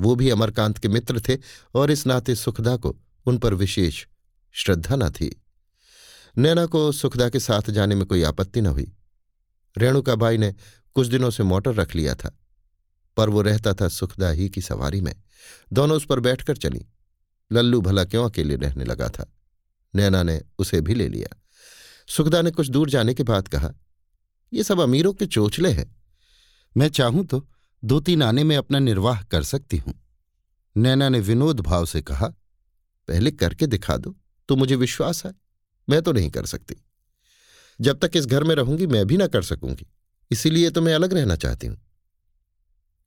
वो 0.00 0.14
भी 0.14 0.30
अमरकांत 0.30 0.78
के 0.78 0.88
मित्र 0.88 1.20
थे 1.28 1.38
और 1.74 1.90
इस 1.90 2.06
नाते 2.06 2.34
सुखदा 2.34 2.76
को 2.76 2.96
उन 3.26 3.38
पर 3.38 3.54
विशेष 3.54 4.06
श्रद्धा 4.52 4.96
न 4.96 5.10
थी। 5.10 5.42
नैना 6.38 6.66
को 6.66 6.92
सुखदा 6.92 7.28
के 7.28 7.40
साथ 7.40 7.70
जाने 7.70 7.94
में 7.94 8.06
कोई 8.06 8.22
आपत्ति 8.22 8.60
न 8.60 8.66
हुई। 8.66 8.82
रेणुका 8.82 9.78
रेणुकाबाई 9.78 10.38
ने 10.38 10.54
कुछ 10.94 11.06
दिनों 11.06 11.30
से 11.30 11.42
मोटर 11.42 11.74
रख 11.74 11.94
लिया 11.94 12.14
था। 12.14 12.38
पर 13.16 13.28
वो 13.28 13.42
रहता 13.42 13.74
था 13.74 13.88
सुखदा 13.88 14.30
ही 14.30 14.48
की 14.48 14.60
सवारी 14.60 15.00
में। 15.00 15.14
दोनों 15.72 15.96
उस 15.96 16.06
पर 16.06 16.20
बैठकर 16.20 16.56
चली। 16.56 16.86
लल्लू 17.52 17.80
भला 17.80 18.04
क्यों 18.04 18.30
अकेले 18.30 18.56
रहने 18.56 18.84
लगा 18.84 19.08
था? 19.08 19.32
नैना 19.94 20.22
ने 20.22 20.40
उसे 20.58 20.80
भी 20.80 20.94
ले 20.94 21.08
लिया। 21.08 21.42
सुखदा 22.08 22.42
ने 22.42 22.50
कुछ 22.50 22.68
दूर 22.68 22.90
जाने 22.90 23.14
के 23.14 23.22
बाद 23.22 23.48
कहा, 23.48 23.72
ये 24.52 24.62
सब 24.62 24.80
अमीरों 24.80 25.12
के 25.12 25.26
चोचले 25.26 25.70
हैं। 25.70 25.96
मैं 26.76 26.88
चाहूँ 26.88 27.24
तो 27.24 27.48
दो 27.84 28.00
तीन 28.00 28.22
आने 28.22 28.44
में 28.44 28.56
अपना 28.56 28.78
निर्वाह 28.78 29.22
कर 29.22 29.42
सकती 29.42 29.76
हूँ। 29.76 29.94
नैना 30.76 31.08
ने 31.08 31.20
विनोद 31.20 31.60
भाव 31.60 31.86
से 31.86 32.02
कहा, 32.02 32.28
पहले 33.08 33.30
करके 33.30 33.66
दिखा 33.66 33.96
दो। 33.96 34.16
तो 34.48 34.56
मुझे 34.56 34.76
विश्वास 34.76 35.24
है। 35.26 35.34
मैं 35.88 36.02
तो 36.02 36.12
नहीं 36.12 36.30
कर 36.30 36.46
सकती। 36.46 36.74
जब 37.80 37.98
तक 37.98 38.10
इस 38.14 38.26
घर 38.26 38.44
में 38.44 38.54
रहूँगी, 38.54 38.86
मैं 38.86 39.06
भी 39.06 39.16
ना 39.16 39.26
कर 39.26 39.42
सकूँगी। 39.42 39.86
इसीलिए 40.30 40.70
तो 40.70 40.82
मैं 40.82 40.94
अलग 40.94 41.12
रहना 41.14 41.36
चाहती 41.36 41.66
हूँ। 41.66 41.83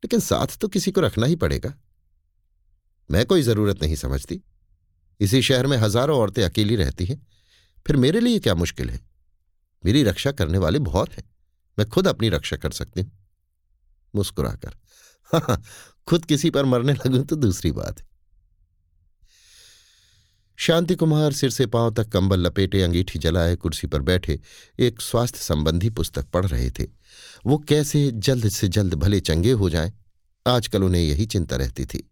लेकिन 0.03 0.19
साथ 0.19 0.57
तो 0.61 0.67
किसी 0.67 0.91
को 0.91 1.01
रखना 1.01 1.25
ही 1.25 1.35
पड़ेगा। 1.35 1.73
मैं 3.09 3.25
कोई 3.25 3.41
ज़रूरत 3.41 3.81
नहीं 3.83 3.95
समझती। 3.95 4.41
इसी 5.19 5.41
शहर 5.41 5.67
में 5.67 5.77
हज़ारों 5.77 6.17
औरतें 6.19 6.43
अकेली 6.43 6.75
रहती 6.75 7.05
हैं। 7.05 7.25
फिर 7.87 7.95
मेरे 7.95 8.19
लिए 8.19 8.39
क्या 8.39 8.55
मुश्किल 8.55 8.89
है? 8.89 8.99
मेरी 9.83 10.03
रक्षा 10.03 10.31
करने 10.31 10.57
वाले 10.57 10.79
बहुत 10.79 11.13
हैं। 11.13 11.23
मैं 11.77 11.87
खुद 11.89 12.07
अपनी 12.07 12.29
रक्षा 12.29 12.57
कर 12.57 12.71
सकती 12.71 13.01
हूँ। 13.01 13.11
मुस्कुराकर 14.15 14.75
हाँ, 15.31 15.41
हाँ 15.41 15.63
खुद 16.07 16.25
किसी 16.25 16.49
पर 16.49 16.65
मरने 16.65 16.93
लगूं 16.93 17.23
तो 17.23 17.35
दूसरी 17.35 17.71
बात 17.71 17.99
है। 17.99 18.07
शांति 20.59 20.95
कुमार 20.95 21.33
सिर 21.33 21.49
से 21.49 21.65
पाँव 21.65 21.93
तक 21.93 22.09
कंबल 22.09 22.39
लपेटे, 22.39 22.81
अंगीठी 22.81 23.19
जलाए, 23.19 23.55
कुर्सी 23.55 23.87
पर 23.87 24.01
बैठे, 24.01 24.39
एक 24.79 25.01
स्वास्थ्य 25.01 25.39
संबंधी 25.39 25.89
पुस्तक 25.89 26.25
पढ़ 26.25 26.45
रहे 26.45 26.69
थे। 26.69 26.83
वो 27.45 27.57
कैसे 27.57 28.11
जल्द 28.11 28.49
से 28.49 28.67
जल्द 28.67 28.93
भले 28.93 29.19
चंगे 29.19 29.51
हो 29.51 29.69
जाएँ, 29.69 29.93
आजकल 30.47 30.83
उन्हें 30.83 31.01
यही 31.01 31.25
चिंता 31.25 31.55
रहती 31.55 31.85
थी। 31.85 32.11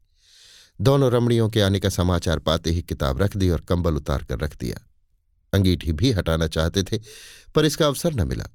दोनों 0.81 1.11
रमणियों 1.11 1.49
के 1.49 1.61
आने 1.61 1.79
का 1.79 1.89
समाचार 1.89 2.39
पाते 2.39 2.69
ही 2.69 2.81
किताब 2.81 3.21
रख 3.21 3.37
दी 3.37 3.49
और 3.49 3.61
कंबल 3.61 3.95
उतार 3.95 4.23
कर 4.23 4.39
रख 4.39 4.57
दिया। 4.57 4.77
अंगीठी 5.53 5.91
भी 5.91 6.11
हटाना 6.11 6.47
चाहते 6.47 6.83
थे, 6.83 6.99
पर 7.55 7.65
इसका 7.65 7.87
अवसर 7.87 8.13
न 8.13 8.27
मिला। 8.27 8.49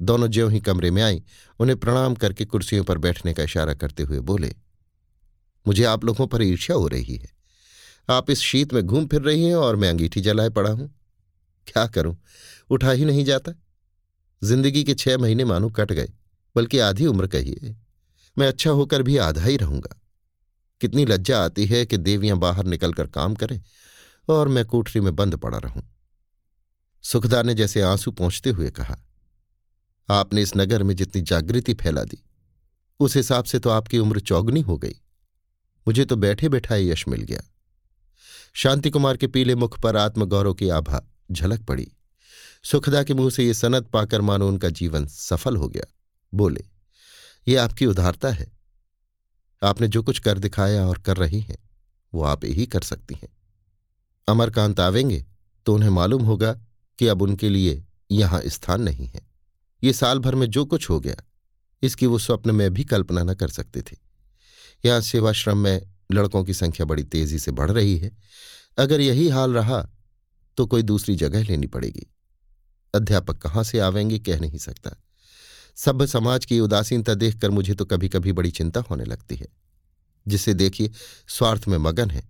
दोनों 0.00 0.28
ज्यों 0.28 0.50
ही 0.52 0.60
कमरे 0.60 0.90
में 0.90 1.02
आई, 1.02 1.22
उन्हें 1.60 1.78
प्रणाम 1.78 2.14
करके 2.14 2.44
कुर्सियों 2.44 2.84
पर 2.84 2.98
बैठने 2.98 3.34
का 3.34 3.42
इशारा 3.42 3.74
करते 3.74 4.02
हुए 4.02 4.20
बोले, 4.20 4.54
मुझे 5.66 5.84
आप 5.84 6.04
लोगों 6.04 6.26
पर 6.26 6.42
ईर्ष्या 6.42 6.76
हो 6.76 6.88
रही 6.88 7.16
है। 7.16 7.41
आप 8.08 8.30
इस 8.30 8.40
शीत 8.40 8.72
में 8.74 8.82
घूम 8.82 9.06
फिर 9.06 9.22
रही 9.22 9.44
हैं 9.44 9.54
और 9.54 9.76
मैं 9.76 9.88
अंगीठी 9.88 10.20
जलाए 10.20 10.48
पड़ा 10.50 10.70
हूँ। 10.70 10.88
क्या 11.66 11.86
करूँ? 11.86 12.16
उठा 12.70 12.90
ही 12.90 13.04
नहीं 13.04 13.24
जाता। 13.24 13.52
ज़िंदगी 14.42 14.82
के 14.84 14.94
छह 14.94 15.18
महीने 15.18 15.44
मानो 15.44 15.68
कट 15.70 15.92
गए, 15.92 16.08
बल्कि 16.56 16.78
आधी 16.78 17.06
उम्र 17.06 17.26
कहिए। 17.26 17.74
मैं 18.36 18.48
अच्छा 18.48 18.70
होकर 18.70 19.02
भी 19.02 19.16
आधा 19.16 19.42
ही 19.42 19.56
रहूँगा। 19.56 19.98
कितनी 20.80 21.04
लज्जा 21.06 21.44
आती 21.44 21.66
है 21.66 21.84
कि 21.86 21.96
देवियाँ 21.96 22.38
बाहर 22.38 22.64
निकलकर 22.64 23.06
काम 23.06 23.34
करें 23.34 23.60
और 24.28 24.48
मैं 24.48 24.64
कोठरी 24.64 25.00
में 25.00 25.14
बंद 25.16 25.36
पड़ा 25.36 25.58
रहूँ। 25.58 25.82
सुखदा 27.04 27.42
ने 27.42 27.54
जैसे 27.54 27.80
आँसू 27.82 28.10
पहुँचते 28.10 28.50
हुए 28.50 28.70
कहा, 28.70 28.96
आपने 30.08 30.42
इस 30.42 30.52
नगर 30.56 30.82
में 30.82 30.94
जितनी 30.96 31.22
जागृति 31.22 31.74
फैला 31.74 32.04
दी, 32.04 32.22
उस 33.00 33.16
हिसाब 33.16 33.44
से 33.44 33.58
तो 33.58 33.70
आपकी 33.70 33.98
उम्र 33.98 34.20
चौगनी 34.20 34.60
हो 34.60 34.76
गई। 34.78 34.94
मुझे 35.86 36.04
तो 36.04 36.16
बैठे 36.16 36.48
बैठाए 36.48 36.84
यश 36.84 37.06
मिल 37.08 37.22
गया। 37.22 37.42
शांति 38.54 38.90
कुमार 38.90 39.16
के 39.16 39.26
पीले 39.26 39.54
मुख 39.54 39.78
पर 39.80 39.96
आत्मगौरव 39.96 40.54
की 40.54 40.68
आभा 40.68 41.02
झलक 41.32 41.62
पड़ी। 41.62 41.90
सुखदा 42.64 43.02
के 43.02 43.14
मुँह 43.14 43.30
से 43.30 43.44
ये 43.44 43.54
सनत 43.54 43.86
पाकर 43.86 44.20
मानो 44.20 44.48
उनका 44.48 44.68
जीवन 44.70 45.06
सफल 45.06 45.56
हो 45.56 45.68
गया। 45.68 45.84
बोले, 46.32 46.64
ये 47.48 47.56
आपकी 47.56 47.86
उदारता 47.86 48.30
है। 48.30 48.50
आपने 49.62 49.88
जो 49.88 50.02
कुछ 50.02 50.18
कर 50.18 50.38
दिखाया 50.38 50.86
और 50.86 50.98
कर 50.98 51.16
रही 51.16 51.40
हैं, 51.40 51.58
वो 52.12 52.22
आप 52.22 52.44
ही 52.44 52.66
कर 52.66 52.80
सकती 52.80 53.14
हैं। 53.14 53.28
अमरकांत 54.28 54.80
आवेंगे 54.80 55.24
तो 55.66 55.74
उन्हें 55.74 55.90
मालूम 55.90 56.22
होगा 56.22 56.52
कि 56.98 57.06
अब 57.06 57.22
उनके 57.22 57.48
लिए 57.48 57.84
यहाँ 58.10 58.40
स्थान 58.46 58.82
नहीं 58.82 59.06
है। 59.06 59.26
ये 59.82 59.92
साल 59.92 60.18
भर 60.18 60.34
में 60.34 60.46
जो 60.46 60.64
कुछ 60.64 60.88
हो 60.90 61.00
गया, 61.00 61.16
इसकी 61.82 62.06
वो 62.06 62.18
स्वप्न 62.18 62.50
में 62.50 62.72
भी 62.74 62.84
कल्पना 62.84 63.22
न 63.22 63.34
कर 63.34 63.48
सकते 63.48 63.82
थे। 63.82 63.96
यहाँ 64.84 65.00
सेवाश्रम 65.00 65.58
में 65.58 65.91
लड़कों 66.12 66.44
की 66.44 66.54
संख्या 66.54 66.86
बड़ी 66.86 67.04
तेज़ी 67.04 67.38
से 67.38 67.50
बढ़ 67.50 67.70
रही 67.70 67.98
है। 67.98 68.16
अगर 68.78 69.00
यही 69.00 69.28
हाल 69.28 69.54
रहा 69.54 69.88
तो 70.56 70.66
कोई 70.66 70.82
दूसरी 70.82 71.16
जगह 71.16 71.44
लेनी 71.44 71.66
पड़ेगी। 71.66 72.14
अध्यापक 72.94 73.38
कहाँ 73.38 73.64
से 73.64 73.78
आवेंगे 73.78 74.18
कह 74.18 74.40
नहीं 74.40 74.58
सकता। 74.58 74.90
सभ्य 75.76 76.06
समाज 76.06 76.44
की 76.44 76.60
उदासीनता 76.60 77.14
देखकर 77.14 77.50
मुझे 77.50 77.74
तो 77.74 77.84
कभी 77.84 78.08
कभी 78.08 78.32
बड़ी 78.32 78.50
चिंता 78.50 78.80
होने 78.80 79.04
लगती 79.04 79.36
है। 79.36 79.48
जिसे 80.28 80.54
देखिए, 80.54 80.90
स्वार्थ 81.28 81.68
में 81.68 81.78
मगन 81.78 82.10
है। 82.10 82.28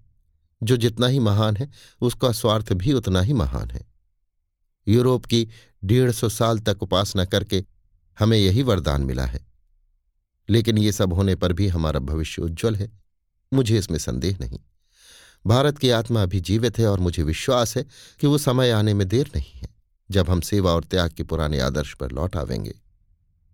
जो 0.63 0.77
जितना 0.77 1.07
ही 1.07 1.19
महान 1.19 1.57
है, 1.57 1.71
उसका 2.01 2.33
स्वार्थ 2.33 2.73
भी 2.73 2.93
उतना 2.93 3.21
ही 3.21 3.33
महान 3.33 3.71
है। 3.71 3.87
यूरोप 4.89 5.25
की 5.25 5.49
डेढ़ 5.85 6.13
सौ 6.13 6.29
साल 6.29 6.59
तक 6.59 6.83
उपासना 6.83 7.25
करके 7.25 7.65
हमें 8.19 8.39
यही 8.39 8.63
वरदान 8.63 9.03
मिला 9.03 9.27
है। 9.27 9.47
लेकिन 10.51 10.79
ये 10.79 10.93
सब 10.93 11.13
होने 11.13 11.35
पर 11.35 11.53
भी 11.53 11.69
हमारा 11.69 12.01
भविष्य 12.01 12.43
उज्ज्वल 12.43 12.77
है। 12.77 13.02
मुझे 13.53 13.79
इसमें 13.79 13.99
संदेह 13.99 14.37
नहीं। 14.41 14.61
भारत 15.47 15.79
की 15.79 15.91
आत्मा 15.91 16.23
अभी 16.23 16.41
जीवित 16.41 16.79
है 16.79 16.87
और 16.87 17.01
मुझे 17.01 17.23
विश्वास 17.23 17.77
है 17.77 17.85
कि 18.21 18.27
वो 18.27 18.39
समय 18.39 18.71
आने 18.71 18.95
में 18.95 19.09
देर 19.09 19.31
नहीं 19.37 19.61
है। 19.61 19.69
जब 20.11 20.31
हम 20.31 20.41
सेवा 20.41 20.73
और 20.73 20.85
त्याग 20.85 21.11
के 21.11 21.23
पुराने 21.23 21.61
आदर्श 21.61 21.95
पर 21.95 22.13
लौट 22.13 22.37
आवेंगे, 22.37 22.75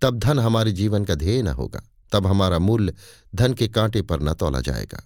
तब 0.02 0.19
धन 0.19 0.38
हमारे 0.38 0.73
जीवन 0.73 1.05
का 1.05 1.14
ध्येय 1.14 1.43
न 1.43 1.49
होगा, 1.49 1.83
तब 2.12 2.26
हमारा 2.26 2.59
मूल्य 2.59 2.95
धन 3.35 3.55
के 3.55 3.69
कांटे 3.69 4.02
पर 4.02 4.21
न 4.21 4.35
तोला 4.35 4.61
जाएगा। 4.61 5.02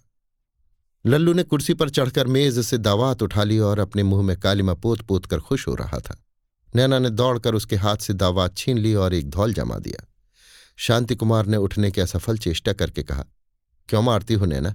लल्लू 1.07 1.33
ने 1.33 1.43
कुर्सी 1.43 1.75
पर 1.75 1.91
चढ़कर 1.91 2.27
मेज 2.27 2.59
से 2.59 2.79
दावात 2.79 3.23
उठा 3.23 3.45
ली 3.45 3.59
और 3.59 3.79
अपने 3.79 4.03
मुँह 4.03 4.23
में 4.23 4.37
कालिमा 4.37 4.75
पोत 4.75 5.01
पोत 5.01 5.27
कर 5.27 5.41
खुश 5.41 5.69
हो 5.69 5.75
रहा 5.75 5.99
था। 5.99 6.17
नैना 6.77 6.99
ने 6.99 7.11
दौड़कर 7.11 7.55
उसके 7.55 7.77
हाथ 7.77 7.97
से 7.97 8.13
दावात 8.13 8.57
छीन 8.57 8.79
ली 8.79 8.95
और 8.95 9.15
एक 9.15 9.31
धौल 9.31 9.55
जमा 9.55 9.79
दिया। 9.79 10.07
शांति 10.77 11.15
कुमार 11.15 11.47
ने 11.47 11.57
उठने 11.57 11.91
की 11.91 12.01
असफल 12.01 12.39
चेष्टा 12.39 12.73
करके 12.73 13.03
कहा, 13.03 13.25
क्यों 13.89 14.03
मारती 14.03 14.35
हो 14.35 14.47
नैना? 14.47 14.75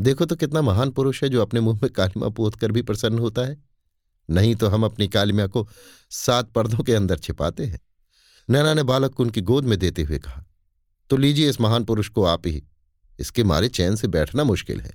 देखो 0.00 0.24
तो 0.24 0.36
कितना 0.36 0.62
महान 0.62 0.90
पुरुष 0.90 1.22
है 1.22 1.28
जो 1.28 1.42
अपने 1.42 1.60
मुँह 1.60 1.80
में 1.82 1.90
कालिमा 1.92 2.28
पोत 2.28 2.54
कर 2.54 2.72
भी 2.72 2.82
प्रसन्न 2.82 3.18
होता 3.18 3.42
है। 3.42 3.56
नहीं 4.28 4.54
तो 4.54 4.68
हम 4.68 4.84
अपनी 4.84 5.08
कालिमा 5.08 5.46
को 5.46 5.66
सात 6.10 6.50
पर्दों 6.50 6.84
के 6.84 6.94
अंदर 6.94 7.18
छिपाते 7.18 7.64
हैं। 7.64 7.80
नैना 8.48 8.74
ने 8.74 8.82
बालक 8.82 9.14
को 9.14 9.22
उनकी 9.22 9.40
गोद 9.40 9.64
में 9.64 9.78
देते 9.78 10.02
हुए 10.02 10.18
कहा 10.18 10.44
तो 11.10 11.16
लीजिए 11.16 11.48
इस 11.48 11.60
महान 11.60 11.84
पुरुष 11.84 12.08
को 12.08 12.24
आप 12.24 12.46
ही। 12.46 12.62
इसके 13.18 13.44
मारे 13.44 13.68
चैन 13.68 13.96
से 13.96 14.08
बैठना 14.08 14.44
मुश्किल 14.44 14.80
है। 14.80 14.92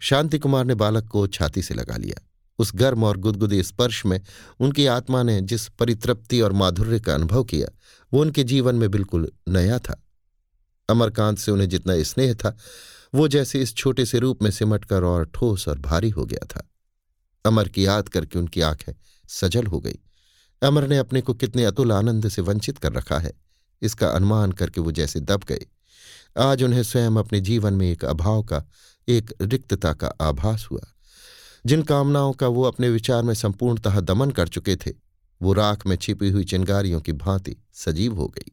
शांति 0.00 0.38
कुमार 0.38 0.64
ने 0.64 0.74
बालक 0.74 1.08
को 1.08 1.26
छाती 1.26 1.62
से 1.62 1.74
लगा 1.74 1.96
लिया। 1.96 2.22
उस 2.58 2.70
गर्म 2.74 3.04
और 3.04 3.16
गुदगुदे 3.16 3.62
स्पर्श 3.62 4.04
में 4.06 4.20
उनकी 4.60 4.86
आत्मा 4.86 5.22
ने 5.22 5.40
जिस 5.40 5.68
परितृप्ति 5.68 6.40
और 6.40 6.52
माधुर्य 6.52 7.00
का 7.00 7.14
अनुभव 7.14 7.44
किया, 7.44 7.68
वो 8.12 8.20
उनके 8.20 8.44
जीवन 8.44 8.74
में 8.74 8.90
बिल्कुल 8.90 9.30
नया 9.48 9.78
था। 9.78 10.02
अमरकांत 10.88 11.38
से 11.38 11.52
उन्हें 11.52 11.68
जितना 11.68 12.02
स्नेह 12.02 12.34
था 12.34 12.56
वो 13.16 13.28
जैसे 13.28 13.60
इस 13.62 13.74
छोटे 13.74 14.04
से 14.06 14.18
रूप 14.18 14.42
में 14.42 14.50
सिमटकर 14.50 15.04
और 15.04 15.24
ठोस 15.34 15.68
और 15.68 15.78
भारी 15.78 16.10
हो 16.10 16.24
गया 16.24 16.46
था। 16.46 16.70
अमर 17.44 17.68
की 17.68 17.86
याद 17.86 18.08
करके 18.08 18.38
उनकी 18.38 18.60
आँखें 18.60 18.92
सजल 19.28 19.66
हो 19.66 19.80
गई। 19.80 19.98
अमर 20.62 20.88
ने 20.88 20.98
अपने 20.98 21.20
को 21.20 21.34
कितने 21.34 21.64
अतुल 21.64 21.92
आनंद 21.92 22.28
से 22.28 22.42
वंचित 22.42 22.78
कर 22.78 22.92
रखा 22.92 23.18
है, 23.18 23.32
इसका 23.82 24.08
अनुमान 24.08 24.52
करके 24.52 24.80
वो 24.80 24.92
जैसे 24.92 25.20
दब 25.20 25.44
गए। 25.44 25.66
आज 26.38 26.62
उन्हें 26.62 26.82
स्वयं 26.82 27.16
अपने 27.16 27.40
जीवन 27.40 27.74
में 27.74 27.90
एक 27.90 28.04
अभाव 28.04 28.42
का, 28.42 28.64
एक 29.08 29.34
रिक्तता 29.40 29.92
का 29.92 30.06
आभास 30.06 30.68
हुआ। 30.70 30.86
जिन 31.66 31.82
कामनाओं 31.82 32.32
का 32.32 32.48
वो 32.48 32.62
अपने 32.62 32.90
विचार 32.90 33.22
में 33.22 33.34
संपूर्णतः 33.34 34.00
दमन 34.00 34.30
कर 34.30 34.48
चुके 34.48 34.76
थे, 34.76 34.92
वो 35.42 35.52
राख 35.52 35.86
में 35.86 35.96
छिपी 35.96 36.30
हुई 36.30 36.44
चिंगारियों 36.44 37.00
की 37.00 37.12
भांति 37.12 37.56
सजीव 37.74 38.14
हो 38.14 38.28
गई। 38.28 38.52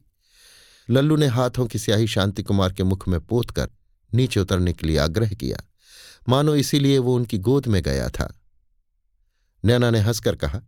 लल्लू 0.90 1.16
ने 1.16 1.26
हाथों 1.26 1.66
की 1.66 1.78
स्याही 1.78 2.06
शांति 2.06 2.42
कुमार 2.42 2.72
के 2.72 2.82
मुख 2.82 3.08
में 3.08 3.20
पोत 3.20 3.50
कर 3.50 3.70
नीचे 4.14 4.40
उतरने 4.40 4.72
के 4.72 4.86
लिए 4.86 4.98
आग्रह 4.98 5.28
किया। 5.30 5.58
मानो 6.28 6.54
इसीलिए 6.54 6.98
वो 6.98 7.14
उनकी 7.16 7.38
गोद 7.38 7.66
में 7.66 7.82
गया 7.82 8.08
था। 8.08 8.32
नैना 9.64 9.90
ने 9.90 10.00
हंसकर 10.00 10.36
कहा, 10.36 10.60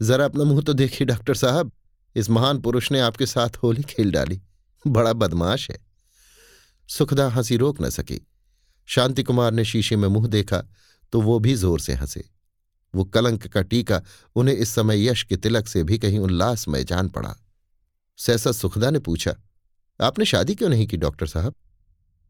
जरा 0.00 0.24
अपना 0.24 0.44
मुँह 0.44 0.62
तो 0.62 0.72
देखिए, 0.72 1.06
डॉक्टर 1.06 1.34
साहब। 1.34 1.72
इस 2.16 2.30
महान 2.30 2.58
पुरुष 2.58 2.90
ने 2.92 3.00
आपके 3.00 3.26
साथ 3.26 3.56
होली 3.56 3.82
खेल 3.82 4.10
डाली। 4.10 4.40
बड़ा 4.84 5.12
बदमाश 5.12 5.70
है 5.70 5.78
सुखदा 6.88 7.28
हँसी 7.28 7.56
रोक 7.56 7.80
न 7.82 7.90
सकी। 7.90 8.20
शांति 8.88 9.22
कुमार 9.22 9.52
ने 9.52 9.64
शीशे 9.64 9.96
में 9.96 10.08
मुँह 10.08 10.26
देखा 10.28 10.62
तो 11.12 11.20
वो 11.20 11.38
भी 11.38 11.54
ज़ोर 11.54 11.80
से 11.80 11.92
हंसे। 11.92 12.24
वो 12.94 13.04
कलंक 13.04 13.46
का 13.46 13.62
टीका 13.62 14.00
उन्हें 14.36 14.54
इस 14.54 14.68
समय 14.68 15.06
यश 15.08 15.22
के 15.22 15.36
तिलक 15.36 15.68
से 15.68 15.82
भी 15.84 15.98
कहीं 15.98 16.18
उल्लासमय 16.18 16.84
जान 16.84 17.08
पड़ा। 17.08 17.34
सहसा 18.18 18.52
सुखदा 18.52 18.90
ने 18.90 18.98
पूछा, 18.98 19.34
आपने 20.00 20.24
शादी 20.24 20.54
क्यों 20.54 20.68
नहीं 20.68 20.86
की, 20.86 20.96
डॉक्टर 20.96 21.26
साहब? 21.26 21.54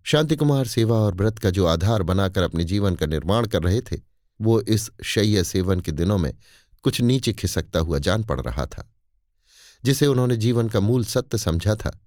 शांति 0.06 0.36
कुमार 0.36 0.66
सेवा 0.66 0.96
और 0.96 1.14
व्रत 1.14 1.38
का 1.38 1.50
जो 1.50 1.66
आधार 1.66 2.02
बनाकर 2.02 2.42
अपने 2.42 2.64
जीवन 2.64 2.94
का 2.94 3.06
निर्माण 3.06 3.46
कर 3.46 3.62
रहे 3.62 3.80
थे, 3.80 4.00
वो 4.40 4.60
इस 4.60 4.90
शय्य 5.04 5.44
सेवन 5.44 5.80
के 5.80 5.92
दिनों 5.92 6.18
में 6.18 6.34
कुछ 6.82 7.00
नीचे 7.00 7.32
खिसकता 7.32 7.78
हुआ 7.78 7.98
जान 7.98 8.22
पड़ 8.22 8.40
रहा 8.40 8.66
था, 8.66 8.92
जिसे 9.84 10.06
उन्होंने 10.06 10.36
जीवन 10.36 10.68
का 10.68 10.80
मूल 10.80 11.04
सत्य 11.04 11.38
समझा 11.38 11.74
था। 11.74 11.98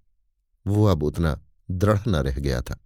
वो 0.67 0.85
अब 0.85 1.03
उतना 1.03 1.39
दृढ़ 1.71 1.99
न 2.07 2.15
रह 2.15 2.39
गया 2.39 2.61
था। 2.61 2.79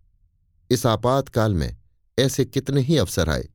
इस 0.70 0.86
आपातकाल 0.86 1.54
में 1.54 1.78
ऐसे 2.18 2.46
कितने 2.46 2.82
ही 2.82 2.98
अवसर 2.98 3.30
आए, 3.30 3.50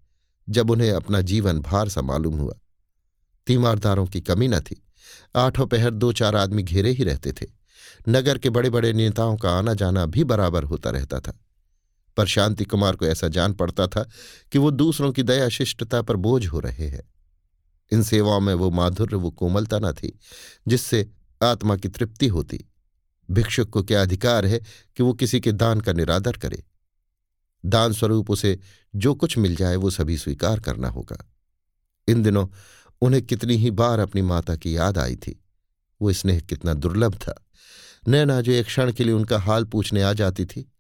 जब 0.49 0.71
उन्हें 0.71 0.93
अपना 0.93 1.21
जीवन 1.21 1.61
भार 1.61 1.89
सा 1.89 2.03
मालूम 2.03 2.37
हुआ। 2.37 2.55
तीमारदारों 3.47 4.07
की 4.07 4.21
कमी 4.21 4.49
न 4.49 4.61
थी। 4.61 4.83
आठों 5.37 5.67
पहर 5.67 5.91
दो 5.91 6.13
चार 6.13 6.37
आदमी 6.37 6.63
घेरे 6.63 6.91
ही 6.91 7.05
रहते 7.05 7.33
थे। 7.33 7.47
नगर 8.09 8.39
के 8.39 8.51
बड़े 8.51 8.71
बड़े 8.71 8.93
नेताओं 8.93 9.37
का 9.37 9.51
आना 9.51 9.75
जाना 9.75 10.07
भी 10.07 10.25
बराबर 10.25 10.65
होता 10.65 10.91
रहता 10.91 11.21
था। 11.21 11.39
पर 12.17 12.27
शांति 12.27 12.65
कुमार 12.65 12.97
को 12.97 13.07
ऐसा 13.07 13.29
जान 13.29 13.53
पड़ता 13.53 13.87
था 13.87 14.09
कि 14.53 14.59
वो 14.59 14.71
दूसरों 14.71 15.13
की 15.13 15.23
दया 15.23 15.49
शिष्टता 15.49 16.03
पर 16.03 16.17
बोझ 16.17 16.47
हो 16.47 16.61
रहे 16.61 16.89
हैं। 16.89 17.15
इन 17.93 18.03
सेवाओं 18.03 18.41
में 18.41 18.55
वो 18.55 18.71
माधुर्य, 18.71 19.17
वो 19.17 19.31
कोमलता 19.31 19.79
न 19.79 19.93
थी, 19.93 20.19
जिससे 20.69 21.11
आत्मा 21.43 21.77
की 21.77 21.89
तृप्ति 21.89 22.27
होती। 22.27 22.65
भिक्षुक 23.31 23.69
को 23.69 23.83
क्या 23.83 24.03
अधिकार 24.03 24.47
है 24.47 24.61
कि 24.97 25.03
वो 25.03 25.13
किसी 25.13 25.41
के 25.41 25.53
दान 25.53 25.81
का 25.81 25.93
निरादर 25.93 26.33
करे? 26.33 26.65
दान 27.67 27.93
स्वरूप 27.93 28.31
उसे 28.31 28.59
जो 28.97 29.15
कुछ 29.15 29.39
मिल 29.39 29.57
जाए, 29.57 29.77
वो 29.77 29.91
सभी 29.91 30.19
स्वीकार 30.19 30.61
करना 30.61 30.89
होगा। 30.89 31.31
इन 32.09 32.23
दिनों 32.23 32.49
उन्हें 33.01 33.23
कितनी 33.23 33.57
ही 33.57 33.71
बार 33.71 33.99
अपनी 33.99 34.23
माता 34.23 34.57
की 34.57 34.77
याद 34.77 34.99
आई 34.99 35.17
थी। 35.17 35.45
वो 36.03 36.13
स्नेह 36.13 36.41
कितना 36.41 36.75
दुर्लभ 36.75 37.15
था। 37.15 37.47
नैना 38.09 38.41
जो 38.41 38.53
एक 38.53 38.67
क्षण 38.67 38.93
के 38.93 39.05
लिए 39.05 39.13
उनका 39.13 39.39
हाल 39.39 39.65
पूछने 39.65 40.03
आ 40.03 40.13
जाती 40.13 40.45
थी 40.45 40.73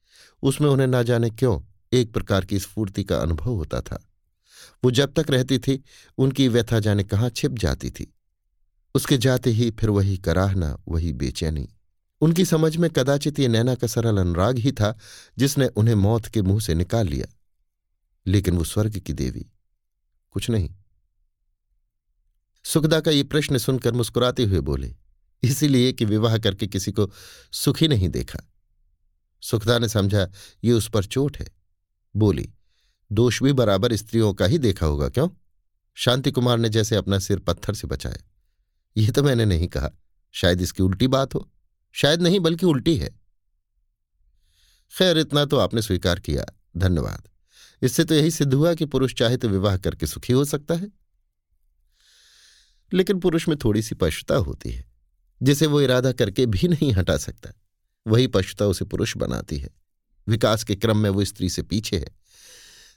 उसमें 0.42 0.68
उन्हें 0.68 0.86
ना 0.86 1.02
जाने 1.02 1.30
क्यों 1.30 1.60
एक 1.92 2.12
प्रकार 2.12 2.44
की 2.44 2.58
स्फूर्ति 2.58 3.04
का 3.04 3.16
अनुभव 3.16 3.50
होता 3.50 3.80
था। 3.80 4.08
वो 4.84 4.90
जब 4.90 5.12
तक 5.12 5.30
रहती 5.30 5.58
थी, 5.58 5.82
उनकी 6.18 6.48
व्यथा 6.48 6.80
जाने 6.80 7.04
कहाँ 7.04 7.30
छिप 7.30 7.52
जाती 7.52 7.90
थी। 7.90 8.14
उसके 8.94 9.18
जाते 9.18 9.50
ही 9.50 9.70
फिर 9.70 9.90
वही 9.90 10.18
कराहना, 10.18 10.78
वही 10.88 11.12
बेचैनी। 11.12 11.68
उनकी 12.20 12.44
समझ 12.44 12.76
में 12.76 12.90
कदाचित 12.90 13.38
ये 13.38 13.48
नैना 13.48 13.74
का 13.74 13.86
सरल 13.86 14.18
अनुराग 14.18 14.58
ही 14.58 14.72
था 14.72 14.98
जिसने 15.38 15.66
उन्हें 15.66 15.94
मौत 15.94 16.26
के 16.26 16.42
मुँह 16.42 16.60
से 16.60 16.74
निकाल 16.74 17.06
लिया। 17.06 17.26
लेकिन 18.26 18.56
वो 18.56 18.64
स्वर्ग 18.64 18.98
की 18.98 19.12
देवी, 19.12 19.46
कुछ 20.30 20.50
नहीं। 20.50 20.74
सुखदा 22.64 23.00
का 23.00 23.10
ये 23.10 23.22
प्रश्न 23.22 23.58
सुनकर 23.58 23.92
मुस्कुराते 23.92 24.44
हुए 24.44 24.60
बोले, 24.60 24.96
इसीलिए 25.42 25.92
कि 25.92 26.04
विवाह 26.04 26.38
करके 26.38 26.66
किसी 26.66 26.92
को 26.92 27.10
सुखी 27.52 27.88
नहीं 27.88 28.08
देखा। 28.08 28.38
सुखदा 29.40 29.78
ने 29.78 29.88
समझा, 29.88 30.30
ये 30.64 30.72
उस 30.72 30.90
पर 30.90 31.04
चोट 31.04 31.38
है। 31.38 31.48
बोली, 32.16 32.52
दोष 33.12 33.42
भी 33.42 33.52
बराबर 33.52 33.96
स्त्रियों 33.96 34.34
का 34.34 34.46
ही 34.46 34.58
देखा 34.58 34.86
होगा, 34.86 35.08
क्यों? 35.08 35.28
शांति 35.94 36.30
कुमार 36.30 36.58
ने 36.58 36.68
जैसे 36.68 36.96
अपना 36.96 37.18
सिर 37.18 37.38
पत्थर 37.38 37.74
से 37.74 37.86
बचाया। 37.86 38.30
यह 38.96 39.10
तो 39.10 39.22
मैंने 39.22 39.44
नहीं 39.44 39.68
कहा। 39.68 39.90
शायद 40.32 40.60
इसकी 40.60 40.82
उल्टी 40.82 41.06
बात 41.06 41.34
हो। 41.34 41.52
शायद 41.92 42.22
नहीं, 42.22 42.40
बल्कि 42.40 42.66
उल्टी 42.66 42.96
है। 42.96 43.20
खैर, 44.98 45.18
इतना 45.18 45.44
तो 45.44 45.56
आपने 45.56 45.82
स्वीकार 45.82 46.20
किया। 46.20 46.46
धन्यवाद। 46.76 47.28
इससे 47.82 48.04
तो 48.04 48.14
यही 48.14 48.30
सिद्ध 48.30 48.54
हुआ 48.54 48.74
कि 48.74 48.84
पुरुष 48.84 49.14
चाहे 49.14 49.36
तो 49.36 49.48
विवाह 49.48 49.76
करके 49.76 50.06
सुखी 50.06 50.32
हो 50.32 50.44
सकता 50.44 50.74
है। 50.74 50.88
लेकिन 52.92 53.20
पुरुष 53.20 53.48
में 53.48 53.56
थोड़ी 53.64 53.82
सी 53.82 53.94
पशुता 53.94 54.34
होती 54.34 54.70
है, 54.70 54.84
जिसे 55.42 55.66
वो 55.66 55.80
इरादा 55.80 56.12
करके 56.12 56.46
भी 56.46 56.68
नहीं 56.68 56.92
हटा 56.92 57.16
सकता। 57.16 57.50
वही 58.06 58.26
पशुता 58.26 58.64
उसे 58.64 58.84
पुरुष 58.84 59.16
बनाती 59.16 59.58
है। 59.58 59.68
विकास 60.28 60.64
के 60.64 60.74
क्रम 60.74 60.98
में 60.98 61.10
वो 61.10 61.24
स्त्री 61.24 61.50
से 61.50 61.62
पीछे 61.62 61.98
है। 61.98 62.06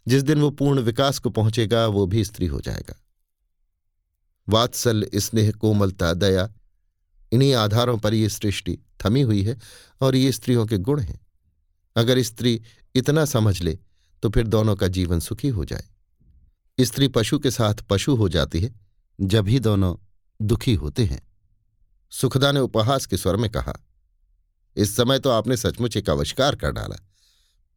जिस 0.08 0.24
दिन 0.24 0.42
वो 0.42 0.50
पूर्ण 0.50 0.80
विकास 0.80 1.20
को 1.20 1.30
पहुंचेगा, 1.30 1.88
वो 1.88 2.06
भी 2.06 2.25
स्त्री 2.25 2.46
हो 2.46 2.62
जाएगा। 2.62 3.04
वात्सल्य, 4.50 5.10
स्नेह, 5.16 5.51
कोमलता, 5.51 6.13
दया, 6.13 6.54
इन्हीं 7.32 7.54
आधारों 7.54 7.98
पर 7.98 8.13
ये 8.13 8.30
सृष्टि 8.30 8.80
थमी 9.06 9.22
हुई 9.22 9.44
है 9.44 9.58
और 10.01 10.16
ये 10.16 10.32
स्त्रियों 10.32 10.66
के 10.66 10.78
गुण 10.78 11.00
हैं। 11.00 11.20
अगर 11.96 12.22
स्त्री 12.22 12.62
इतना 12.96 13.25
समझ 13.25 13.62
ले 13.62 13.80
तो 14.24 14.30
फिर 14.30 14.48
दोनों 14.48 14.75
का 14.75 14.88
जीवन 14.88 15.20
सुखी 15.20 15.48
हो 15.48 15.66
जाए। 15.66 15.84
स्त्री 16.80 17.08
पशु 17.08 17.39
के 17.39 17.51
साथ 17.51 17.74
पशु 17.74 18.16
हो 18.16 18.30
जाती 18.30 18.60
है, 18.60 18.80
जब 19.22 19.48
ही 19.48 19.60
दोनों 19.60 19.96
दुखी 20.42 20.74
होते 20.74 21.06
हैं। 21.06 21.28
सुखदा 22.10 22.51
ने 22.51 22.60
उपहास 22.60 23.06
के 23.06 23.18
स्वर 23.18 23.36
में 23.36 23.50
कहा 23.51 23.74
इस 24.76 24.96
समय 24.96 25.20
तो 25.20 25.30
आपने 25.30 25.58
सचमुच 25.58 25.98
एक 25.98 26.10
आविष्कार 26.10 26.56
कर 26.56 26.72
डाला। 26.72 26.96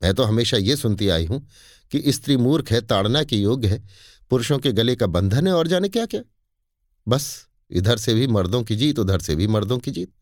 मैं 0.02 0.12
तो 0.14 0.22
हमेशा 0.22 0.56
ये 0.56 0.76
सुनती 0.76 1.08
आई 1.08 1.26
हूँ 1.26 1.46
कि 1.92 2.12
स्त्री 2.12 2.36
मूर्ख 2.36 2.70
है, 2.72 2.80
ताड़ना 2.80 3.22
के 3.24 3.36
योग्य 3.36 3.68
है, 3.68 3.82
पुरुषों 4.30 4.58
के 4.58 4.72
गले 4.72 4.96
का 4.96 5.06
बंधन 5.08 5.46
है 5.46 5.52
और 5.52 5.68
जाने 5.68 5.88
क्या 5.88 6.06
क्या। 6.06 6.20
बस, 7.06 7.46
इधर 7.70 7.96
से 7.96 8.14
भी 8.14 8.26
मर्दों 8.28 8.62
की 8.62 8.76
जीत, 8.76 8.98
उधर 8.98 9.20
से 9.20 9.36
भी 9.36 9.46
मर्दों 9.46 9.78
की 9.78 9.90
जीत। 9.90 10.12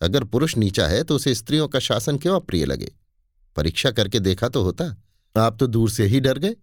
अगर 0.00 0.24
पुरुष 0.24 0.56
नीचा 0.56 0.86
है 0.86 1.02
तो 1.04 1.16
उसे 1.16 1.34
स्त्रियों 1.34 1.68
का 1.68 1.78
शासन 1.78 2.18
क्यों 2.18 2.34
अप्रिय 2.36 2.64
लगे? 2.64 2.92
परीक्षा 3.56 3.90
करके 3.90 4.20
देखा 4.20 4.48
तो 4.48 4.62
होता। 4.62 4.84
आप 5.34 5.56
तो 5.60 5.66
दूर 5.66 5.90
से 5.90 6.04
ही 6.04 6.20
डर 6.20 6.38
गए। 6.38 6.54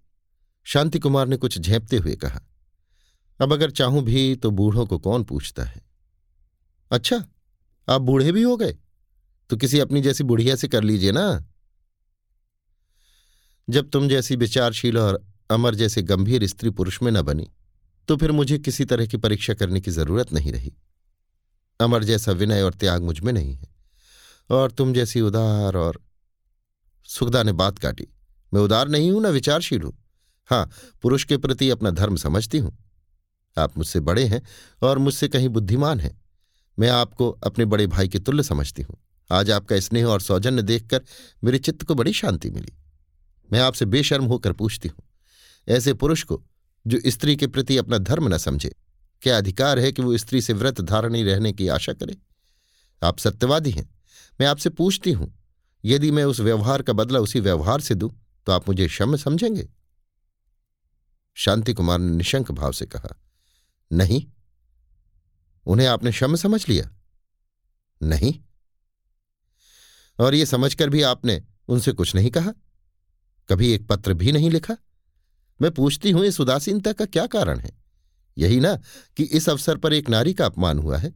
शांति 0.65 0.99
कुमार 0.99 1.27
ने 1.27 1.37
कुछ 1.37 1.57
झेपते 1.59 1.97
हुए 1.97 2.15
कहा, 2.15 2.41
अब 3.39 3.53
अगर 3.53 3.71
चाहूँ 3.71 4.03
भी 4.03 4.35
तो 4.35 4.51
बूढ़ों 4.51 4.85
को 4.85 4.97
कौन 4.99 5.23
पूछता 5.23 5.63
है? 5.63 5.81
अच्छा 6.91 7.23
आप 7.87 8.01
बूढ़े 8.01 8.31
भी 8.31 8.41
हो 8.41 8.55
गए। 8.57 8.77
तो 9.51 9.57
किसी 9.57 9.79
अपनी 9.79 10.01
जैसी 10.01 10.23
बुढ़िया 10.23 10.55
से 10.55 10.67
कर 10.67 10.83
लीजिए 10.83 11.11
ना। 11.11 11.23
जब 13.67 13.89
तुम 13.89 14.07
जैसी 14.09 14.35
विचारशील 14.35 14.97
और 14.97 15.21
अमर 15.51 15.75
जैसे 15.75 16.01
गंभीर 16.03 16.45
स्त्री 16.47 16.69
पुरुष 16.69 17.01
में 17.03 17.11
न 17.11 17.21
बनी 17.21 17.47
तो 18.09 18.15
फिर 18.17 18.31
मुझे 18.31 18.57
किसी 18.59 18.85
तरह 18.85 19.05
की 19.05 19.17
परीक्षा 19.17 19.53
करने 19.53 19.81
की 19.81 19.91
ज़रूरत 19.91 20.31
नहीं 20.33 20.51
रही। 20.51 20.73
अमर 21.79 22.03
जैसा 22.03 22.31
विनय 22.31 22.61
और 22.61 22.73
त्याग 22.73 23.03
मुझमें 23.03 23.31
नहीं 23.33 23.53
है, 23.55 23.67
और 24.49 24.71
तुम 24.71 24.93
जैसी 24.93 25.21
उदार 25.21 25.77
और 25.77 25.99
सुखदा 27.09 27.43
ने 27.43 27.51
बात 27.53 27.79
काटी। 27.79 28.07
मैं 28.51 28.61
उदार 28.61 28.87
नहीं 28.87 29.11
हूँ, 29.11 29.21
ना 29.21 29.29
विचारशील 29.29 29.81
हूँ। 29.81 29.93
हाँ, 30.49 30.69
पुरुष 31.03 31.23
के 31.23 31.37
प्रति 31.37 31.69
अपना 31.69 31.91
धर्म 31.91 32.15
समझती 32.15 32.57
हूँ। 32.57 32.77
आप 33.57 33.77
मुझसे 33.77 33.99
बड़े 34.01 34.25
हैं 34.25 34.41
और 34.81 34.97
मुझसे 34.97 35.27
कहीं 35.27 35.49
बुद्धिमान 35.49 35.99
हैं। 35.99 36.19
मैं 36.77 36.89
आपको 36.89 37.29
अपने 37.45 37.65
बड़े 37.65 37.87
भाई 37.87 38.07
के 38.07 38.19
तुल्य 38.19 38.43
समझती 38.43 38.81
हूँ। 38.81 38.97
आज 39.31 39.51
आपका 39.51 39.79
स्नेह 39.79 40.05
और 40.05 40.21
सौजन्य 40.21 40.61
देखकर 40.61 41.01
मेरे 41.43 41.59
चित्त 41.59 41.83
को 41.83 41.95
बड़ी 41.95 42.13
शांति 42.13 42.49
मिली। 42.49 42.73
मैं 43.49 43.59
आपसे 43.59 43.85
बेशर्म 43.85 44.25
होकर 44.25 44.53
पूछती 44.53 44.87
हूँ, 44.87 45.03
ऐसे 45.67 45.93
पुरुष 45.93 46.23
को 46.23 46.41
जो 46.85 46.99
स्त्री 47.07 47.35
के 47.35 47.47
प्रति 47.47 47.77
अपना 47.77 47.97
धर्म 47.97 48.33
न 48.33 48.37
समझे, 48.37 48.75
क्या 49.21 49.37
अधिकार 49.37 49.79
है 49.79 49.91
कि 49.91 50.01
वो 50.01 50.17
स्त्री 50.17 50.41
से 50.41 50.53
व्रत 50.53 50.81
धारणी 50.81 51.23
रहने 51.23 51.51
की 51.53 51.67
आशा 51.67 51.93
करे? 51.93 52.17
आप 53.01 53.19
सत्यवादी 53.19 53.71
हैं। 53.71 53.89
मैं 54.39 54.47
आपसे 54.47 54.69
पूछती 54.69 55.11
हूँ, 55.11 55.33
यदि 55.83 56.11
मैं 56.11 56.23
उस 56.23 56.39
व्यवहार 56.39 56.81
का 56.81 56.93
बदला 56.93 57.19
उसी 57.19 57.39
व्यवहार 57.39 57.81
से 57.81 57.95
दूँ 57.95 58.11
तो 58.47 58.51
आप 58.51 58.67
मुझे 58.67 58.87
क्षम 58.87 59.15
समझेंगे? 59.15 59.67
शांति 61.37 61.73
कुमार 61.73 61.99
ने 61.99 62.15
निशंक 62.17 62.51
भाव 62.51 62.71
से 62.71 62.85
कहा, 62.85 63.15
नहीं। 63.91 64.25
उन्हें 65.65 65.87
आपने 65.87 66.11
क्षम 66.11 66.35
समझ 66.35 66.67
लिया? 66.69 66.89
नहीं। 68.01 68.33
और 70.21 70.35
ये 70.35 70.45
समझकर 70.45 70.89
भी 70.89 71.01
आपने 71.01 71.43
उनसे 71.67 71.91
कुछ 71.91 72.15
नहीं 72.15 72.29
कहा? 72.29 72.53
कभी 73.49 73.71
एक 73.71 73.87
पत्र 73.87 74.13
भी 74.13 74.31
नहीं 74.31 74.51
लिखा? 74.51 74.77
मैं 75.61 75.71
पूछती 75.71 76.11
हूँ 76.11 76.25
इस 76.25 76.41
उदासीनता 76.41 76.91
का 76.91 77.05
क्या 77.05 77.27
कारण 77.27 77.59
है? 77.59 77.77
यही 78.37 78.59
ना 78.59 78.75
कि 79.17 79.23
इस 79.23 79.49
अवसर 79.49 79.77
पर 79.77 79.93
एक 79.93 80.09
नारी 80.09 80.33
का 80.33 80.45
अपमान 80.45 80.79
हुआ 80.79 80.97
है। 80.97 81.13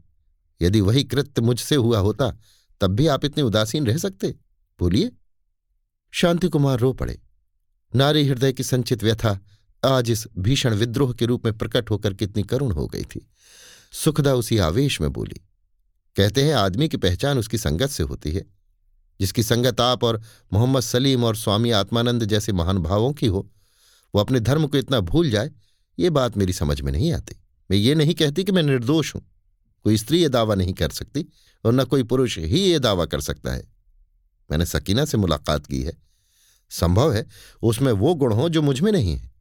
यदि 0.61 0.81
वही 0.81 1.03
कृत्य 1.03 1.41
मुझसे 1.41 1.75
हुआ 1.75 1.99
होता, 1.99 2.37
तब 2.81 2.87
भी 2.87 3.07
आप 3.07 3.25
इतने 3.25 3.43
उदासीन 3.43 3.87
रह 3.87 3.97
सकते। 3.97 4.35
बोलिए। 4.79 5.11
शांति 6.11 6.47
कुमार 6.47 6.79
रो 6.79 6.93
पड़े। 6.93 7.21
नारी 7.95 8.27
हृदय 8.27 8.53
की 8.53 8.63
संचित 8.63 9.03
व्यथा 9.03 9.39
आज 9.85 10.11
इस 10.11 10.27
भीषण 10.37 10.73
विद्रोह 10.73 11.13
के 11.13 11.25
रूप 11.25 11.45
में 11.45 11.57
प्रकट 11.57 11.89
होकर 11.89 12.13
कितनी 12.13 12.43
करुण 12.43 12.71
हो 12.71 12.87
गई 12.87 13.03
थी। 13.03 13.29
सुखदा 13.91 14.33
उसी 14.33 14.57
आवेश 14.57 15.01
में 15.01 15.13
बोली। 15.13 15.41
कहते 16.15 16.43
हैं 16.43 16.53
आदमी 16.53 16.87
की 16.87 16.97
पहचान 16.97 17.37
उसकी 17.37 17.57
संगत 17.57 17.87
से 17.87 18.03
होती 18.03 18.31
है। 18.31 18.54
जिसकी 19.19 19.43
संगत 19.43 19.81
आप 19.81 20.03
और 20.03 20.21
मोहम्मद 20.53 20.81
सलीम 20.81 21.23
और 21.23 21.35
स्वामी 21.35 21.71
आत्मानंद 21.71 22.25
जैसे 22.25 22.51
महान 22.51 22.77
भावों 22.77 23.13
की 23.13 23.27
हो, 23.27 23.49
वो 24.13 24.21
अपने 24.21 24.39
धर्म 24.39 24.67
को 24.67 24.77
इतना 24.77 24.99
भूल 24.99 25.29
जाए, 25.29 25.51
ये 25.99 26.09
बात 26.09 26.37
मेरी 26.37 26.53
समझ 26.53 26.81
में 26.81 26.91
नहीं 26.91 27.13
आती। 27.13 27.35
मैं 27.69 27.77
ये 27.77 27.95
नहीं 27.95 28.13
कहती 28.13 28.43
कि 28.43 28.51
मैं 28.51 28.63
निर्दोष 28.63 29.15
हूँ। 29.15 29.21
कोई 29.83 29.97
स्त्री 29.97 30.21
ये 30.21 30.29
दावा 30.29 30.55
नहीं 30.55 30.73
कर 30.73 30.89
सकती 30.89 31.25
और 31.65 31.73
न 31.73 31.83
कोई 31.83 32.03
पुरुष 32.03 32.37
ही 32.37 32.59
ये 32.59 32.79
दावा 32.79 33.05
कर 33.05 33.21
सकता 33.21 33.53
है। 33.53 33.63
मैंने 34.51 34.65
सकीना 34.65 35.05
से 35.05 35.17
मुलाकात 35.17 35.65
की 35.65 35.81
है। 35.81 35.97
संभव 36.69 37.13
है 37.13 37.25
उसमें 37.63 37.91
वो 37.91 38.13
गुण 38.15 38.33
हो 38.33 38.49
जो 38.49 38.61
मुझमें 38.61 38.91
नहीं 38.91 39.15
है। 39.17 39.31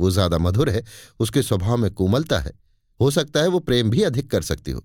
वो 0.00 0.10
ज़्यादा 0.10 0.38
मधुर 0.38 0.70
है, 0.70 0.84
उसके 1.20 1.42
स्वभाव 1.42 1.76
में 1.76 1.90
कोमलता 1.90 2.38
है। 2.38 2.52
हो 3.00 3.10
सकता 3.10 3.40
है 3.40 3.48
वो 3.48 3.58
प्रेम 3.58 3.90
भी 3.90 4.02
अधिक 4.02 4.30
कर 4.30 4.42
सकती 4.42 4.70
हो। 4.70 4.84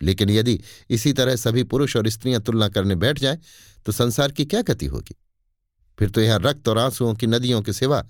लेकिन 0.00 0.30
यदि 0.30 0.60
इसी 0.90 1.12
तरह 1.12 1.36
सभी 1.36 1.62
पुरुष 1.64 1.96
और 1.96 2.08
स्त्रियाँ 2.08 2.40
तुलना 2.40 2.68
करने 2.68 2.94
बैठ 2.94 3.18
जाएँ 3.18 3.38
तो 3.86 3.92
संसार 3.92 4.32
की 4.32 4.44
क्या 4.44 4.62
गति 4.62 4.86
होगी? 4.86 5.16
फिर 5.98 6.10
तो 6.10 6.20
यहाँ 6.20 6.38
रक्त 6.42 6.68
और 6.68 6.78
आंसुओं 6.78 7.14
की 7.14 7.26
नदियों 7.26 7.62
के 7.62 7.72
सिवा 7.72 8.04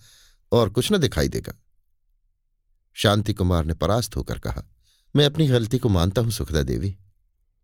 और 0.52 0.70
कुछ 0.70 0.92
न 0.92 0.98
दिखाई 0.98 1.28
देगा। 1.28 1.52
शांति 2.96 3.32
कुमार 3.34 3.64
ने 3.64 3.74
परास्त 3.74 4.16
होकर 4.16 4.38
कहा, 4.38 4.62
मैं 5.14 5.26
अपनी 5.26 5.46
गलती 5.48 5.78
को 5.78 5.88
मानता 5.88 6.22
हूँ, 6.22 6.30
सुखदा 6.30 6.62
देवी। 6.62 6.96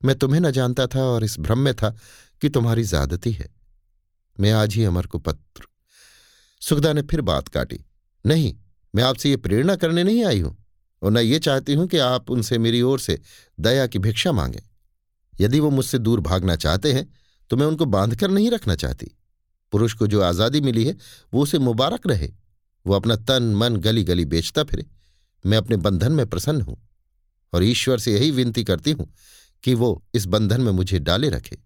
मैं 0.03 0.17
तुम्हें 0.19 0.41
न 0.41 0.51
जानता 0.51 0.87
था 0.87 1.05
और 1.05 1.25
इस 1.25 1.39
भ्रम 1.41 1.59
में 1.59 1.75
था 1.75 1.97
कि 2.43 2.49
तुम्हारी 2.49 2.85
ज्यादती 2.85 3.33
है। 3.33 3.49
मैं 4.41 4.53
आज 4.53 4.75
ही 4.75 4.85
अमर 4.85 5.07
को 5.07 5.19
पत्र 5.19 5.67
सुखदा 6.63 6.93
ने 6.93 7.03
फिर 7.03 7.21
बात 7.21 7.49
काटी, 7.49 7.85
नहीं, 8.25 8.55
मैं 8.95 9.03
आपसे 9.03 9.31
ये 9.31 9.37
प्रेरणा 9.37 9.77
करने 9.77 10.05
नहीं 10.05 10.25
आई 10.25 10.41
हूँ। 10.41 10.57
और 11.03 11.13
न 11.13 11.19
ये 11.19 11.39
चाहती 11.39 11.75
हूँ 11.75 11.87
कि 11.89 11.99
आप 11.99 12.31
उनसे 12.31 12.59
मेरी 12.59 12.83
ओर 12.83 13.01
से 13.01 13.19
दया 13.59 13.87
की 13.87 13.99
भिक्षा 13.99 14.33
मांगें। 14.33 14.61
यदि 15.41 15.61
वो 15.61 15.71
मुझसे 15.71 15.99
दूर 15.99 16.21
भागना 16.21 16.57
चाहते 16.57 16.93
हैं 16.93 17.07
तो 17.51 17.57
मैं 17.57 17.67
उनको 17.67 17.85
बाँध 17.85 18.15
कर 18.17 18.31
नहीं 18.31 18.51
रखना 18.51 18.75
चाहती। 18.75 19.11
पुरुष 19.73 19.95
को 19.95 20.07
जो 20.07 20.21
आज़ादी 20.23 20.61
मिली 20.61 20.85
है, 20.85 20.97
वो 21.33 21.43
उसे 21.43 21.59
मुबारक 21.59 22.07
रहे। 22.07 22.31
वो 22.87 22.95
अपना 22.95 23.17
तन, 23.17 23.43
मन 23.57 23.77
गली 23.77 24.05
गली 24.05 24.25
बेचता 24.25 24.65
फिरे। 24.65 24.87
मैं 25.45 25.59
अपने 25.59 25.77
बंधन 25.77 26.13
में 26.13 26.27
प्रसन्न 26.27 26.61
हूँ 26.61 26.77
और 27.53 27.65
ईश्वर 27.65 27.99
से 27.99 28.13
यही 28.13 28.31
विनती 28.31 28.65
करती 28.65 28.93
हूँ 28.93 29.13
कि 29.65 29.75
वो 29.75 30.05
इस 30.15 30.27
बंधन 30.27 30.61
में 30.61 30.73
मुझे 30.73 30.99
डाले 30.99 31.29
रखे। 31.29 31.59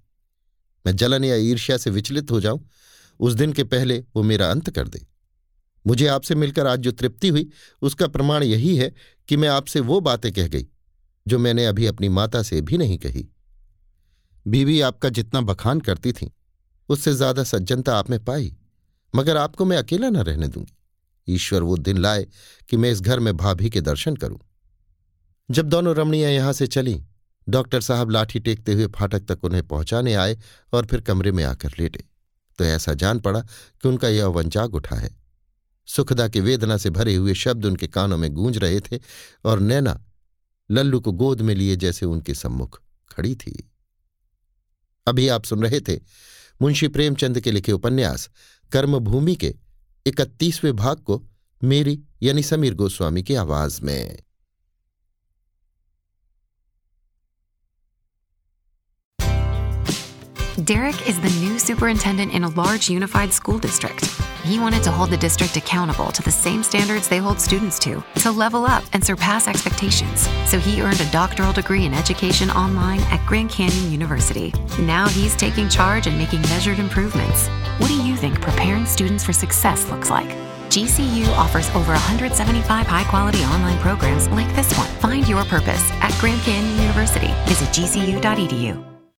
मैं 0.85 0.97
जलन 0.97 1.25
या 1.25 1.37
ईर्ष्या 1.37 1.77
से 1.77 1.91
विचलित 1.91 2.31
हो 2.31 2.41
जाऊँ, 2.41 2.69
उस 3.21 3.35
दिन 3.35 3.53
के 3.53 3.65
पहले 3.65 3.99
वो 4.17 4.23
मेरा 4.23 4.51
अंत 4.51 4.71
कर 4.71 4.89
दे। 4.89 5.07
मुझे 5.85 6.07
आपसे 6.07 6.35
मिलकर 6.35 6.67
आज 6.67 6.79
जो 6.79 6.93
तृप्ति 6.93 7.29
हुई, 7.29 7.49
उसका 7.83 8.07
प्रमाण 8.07 8.43
यही 8.43 8.77
है 8.77 8.95
कि 9.29 9.37
मैं 9.37 9.49
आपसे 9.49 9.81
वो 9.81 10.01
बातें 10.01 10.33
कह 10.33 10.49
गई, 10.49 10.67
जो 11.27 11.39
मैंने 11.39 11.67
अभी 11.67 11.87
अपनी 11.87 12.09
माता 12.09 12.43
से 12.43 12.61
भी 12.61 12.79
नहीं 12.79 12.99
कही। 12.99 13.29
बीवी 14.47 14.81
आपका 14.81 15.09
जितना 15.09 15.41
बखान 15.41 15.81
करती 15.81 16.13
थी, 16.13 16.31
उससे 16.89 17.13
ज़्यादा 17.13 17.45
सज्जनता 17.45 17.97
आप 17.99 18.11
में 18.11 18.25
पाई, 18.25 18.55
मगर 19.15 19.37
आपको 19.37 19.65
मैं 19.65 19.77
अकेला 19.77 20.11
न 20.11 20.17
रहने 20.17 20.49
दूँगी। 20.49 20.73
ईश्वर 21.29 21.63
वो 21.63 21.77
दिन 21.77 21.97
लाए 21.97 22.27
कि 22.69 22.77
मैं 22.77 22.91
इस 22.91 23.01
घर 23.01 23.21
में 23.21 23.37
भाभी 23.37 23.71
के 23.71 23.81
दर्शन 23.81 24.17
करूँ। 24.17 24.39
जब 25.49 25.69
दोनों 25.69 25.95
रमणियाँ 25.97 26.31
यहाँ 26.31 26.53
से 26.53 26.67
चली, 26.67 27.03
डॉक्टर 27.47 27.81
साहब 27.81 28.11
लाठी 28.11 28.41
टेकते 28.41 28.73
हुए 28.73 28.87
फाटक 28.87 29.27
तक 29.27 29.45
उन्हें 29.45 29.67
पहुँचाने 29.69 30.15
आए 30.15 30.39
और 30.73 30.87
फिर 30.87 31.01
कमरे 31.01 31.33
में 31.33 31.43
आकर 31.45 31.73
लेटे। 31.79 32.05
तो 32.59 32.65
ऐसा 32.65 32.95
जान 32.95 33.21
पड़ा 33.21 33.41
कि 33.41 33.89
उनका 33.89 34.09
यह 34.09 34.27
वंजाग 34.27 34.75
उठा 34.75 34.97
है। 34.97 35.11
सुखदा 35.87 36.29
के 36.29 36.41
वेदना 36.41 36.77
से 36.77 36.91
भरे 36.91 37.15
हुए 37.15 37.35
शब्द 37.35 37.67
उनके 37.67 37.87
कानों 37.87 38.17
में 38.17 38.31
गूंज 38.31 38.59
रहे 38.59 38.81
थे 38.81 38.99
और 39.45 39.61
नैना 39.61 40.05
लल्लू 40.71 41.01
को 41.01 41.13
गोद 41.13 41.41
में 41.41 41.55
लिए 41.55 41.77
जैसे 41.77 42.07
उनके 42.07 42.35
सम्मुख 42.35 42.83
खड़ी 43.11 43.35
थी। 43.35 43.71
अभी 45.07 45.29
आप 45.29 45.45
सुन 45.45 45.63
रहे 45.63 45.81
थे 45.81 46.01
मुंशी 46.63 46.89
प्रेमचंद 46.89 47.41
के 47.41 47.53
लिखे 47.53 47.73
उपन्यास, 47.73 48.31
कर्मभूमि 48.73 49.35
के 49.35 49.55
इकतीसवें 50.07 50.77
भाग 50.77 50.97
को 50.97 51.27
मेरी 51.65 52.03
यानी 52.23 52.43
समीर 52.43 52.75
गोस्वामी 52.75 53.23
की 53.23 53.35
आवाज़ 53.35 53.83
में। 53.83 54.23
Derek 60.65 61.07
is 61.07 61.21
the 61.21 61.29
new 61.41 61.59
superintendent 61.59 62.33
in 62.33 62.45
a 62.45 62.49
large 62.49 62.89
unified 62.89 63.31
school 63.31 63.59
district. 63.59 64.07
He 64.43 64.59
wanted 64.59 64.83
to 64.85 64.91
hold 64.91 65.11
the 65.11 65.17
district 65.19 65.55
accountable 65.59 66.11
to 66.13 66.23
the 66.23 66.31
same 66.31 66.63
standards 66.63 67.09
they 67.09 67.19
hold 67.19 67.39
students 67.39 67.79
to, 67.81 68.03
to 68.21 68.31
level 68.31 68.65
up 68.65 68.83
and 68.95 69.05
surpass 69.05 69.49
expectations. 69.49 70.27
So 70.47 70.59
he 70.59 70.81
earned 70.81 71.01
a 71.03 71.11
doctoral 71.11 71.53
degree 71.53 71.85
in 71.85 71.93
education 71.93 72.51
online 72.51 73.01
at 73.11 73.25
Grand 73.27 73.51
Canyon 73.51 73.93
University. 73.93 74.55
Now 74.79 75.09
he's 75.09 75.37
taking 75.37 75.69
charge 75.69 76.07
and 76.07 76.17
making 76.17 76.41
measured 76.43 76.79
improvements. 76.79 77.49
What 77.77 77.89
do 77.89 78.03
you 78.03 78.17
think 78.17 78.41
preparing 78.41 78.87
students 78.87 79.25
for 79.25 79.35
success 79.35 79.91
looks 79.91 80.09
like? 80.09 80.29
GCU 80.71 81.29
offers 81.37 81.69
over 81.71 81.93
175 81.93 82.87
high 82.87 83.05
quality 83.05 83.45
online 83.45 83.79
programs 83.81 84.27
like 84.29 84.53
this 84.57 84.73
one. 84.79 84.89
Find 85.01 85.29
your 85.29 85.45
purpose 85.45 85.91
at 86.01 86.17
Grand 86.19 86.41
Canyon 86.43 86.81
University. 86.81 87.33
Visit 87.45 87.69
gcu.edu. 87.69 88.96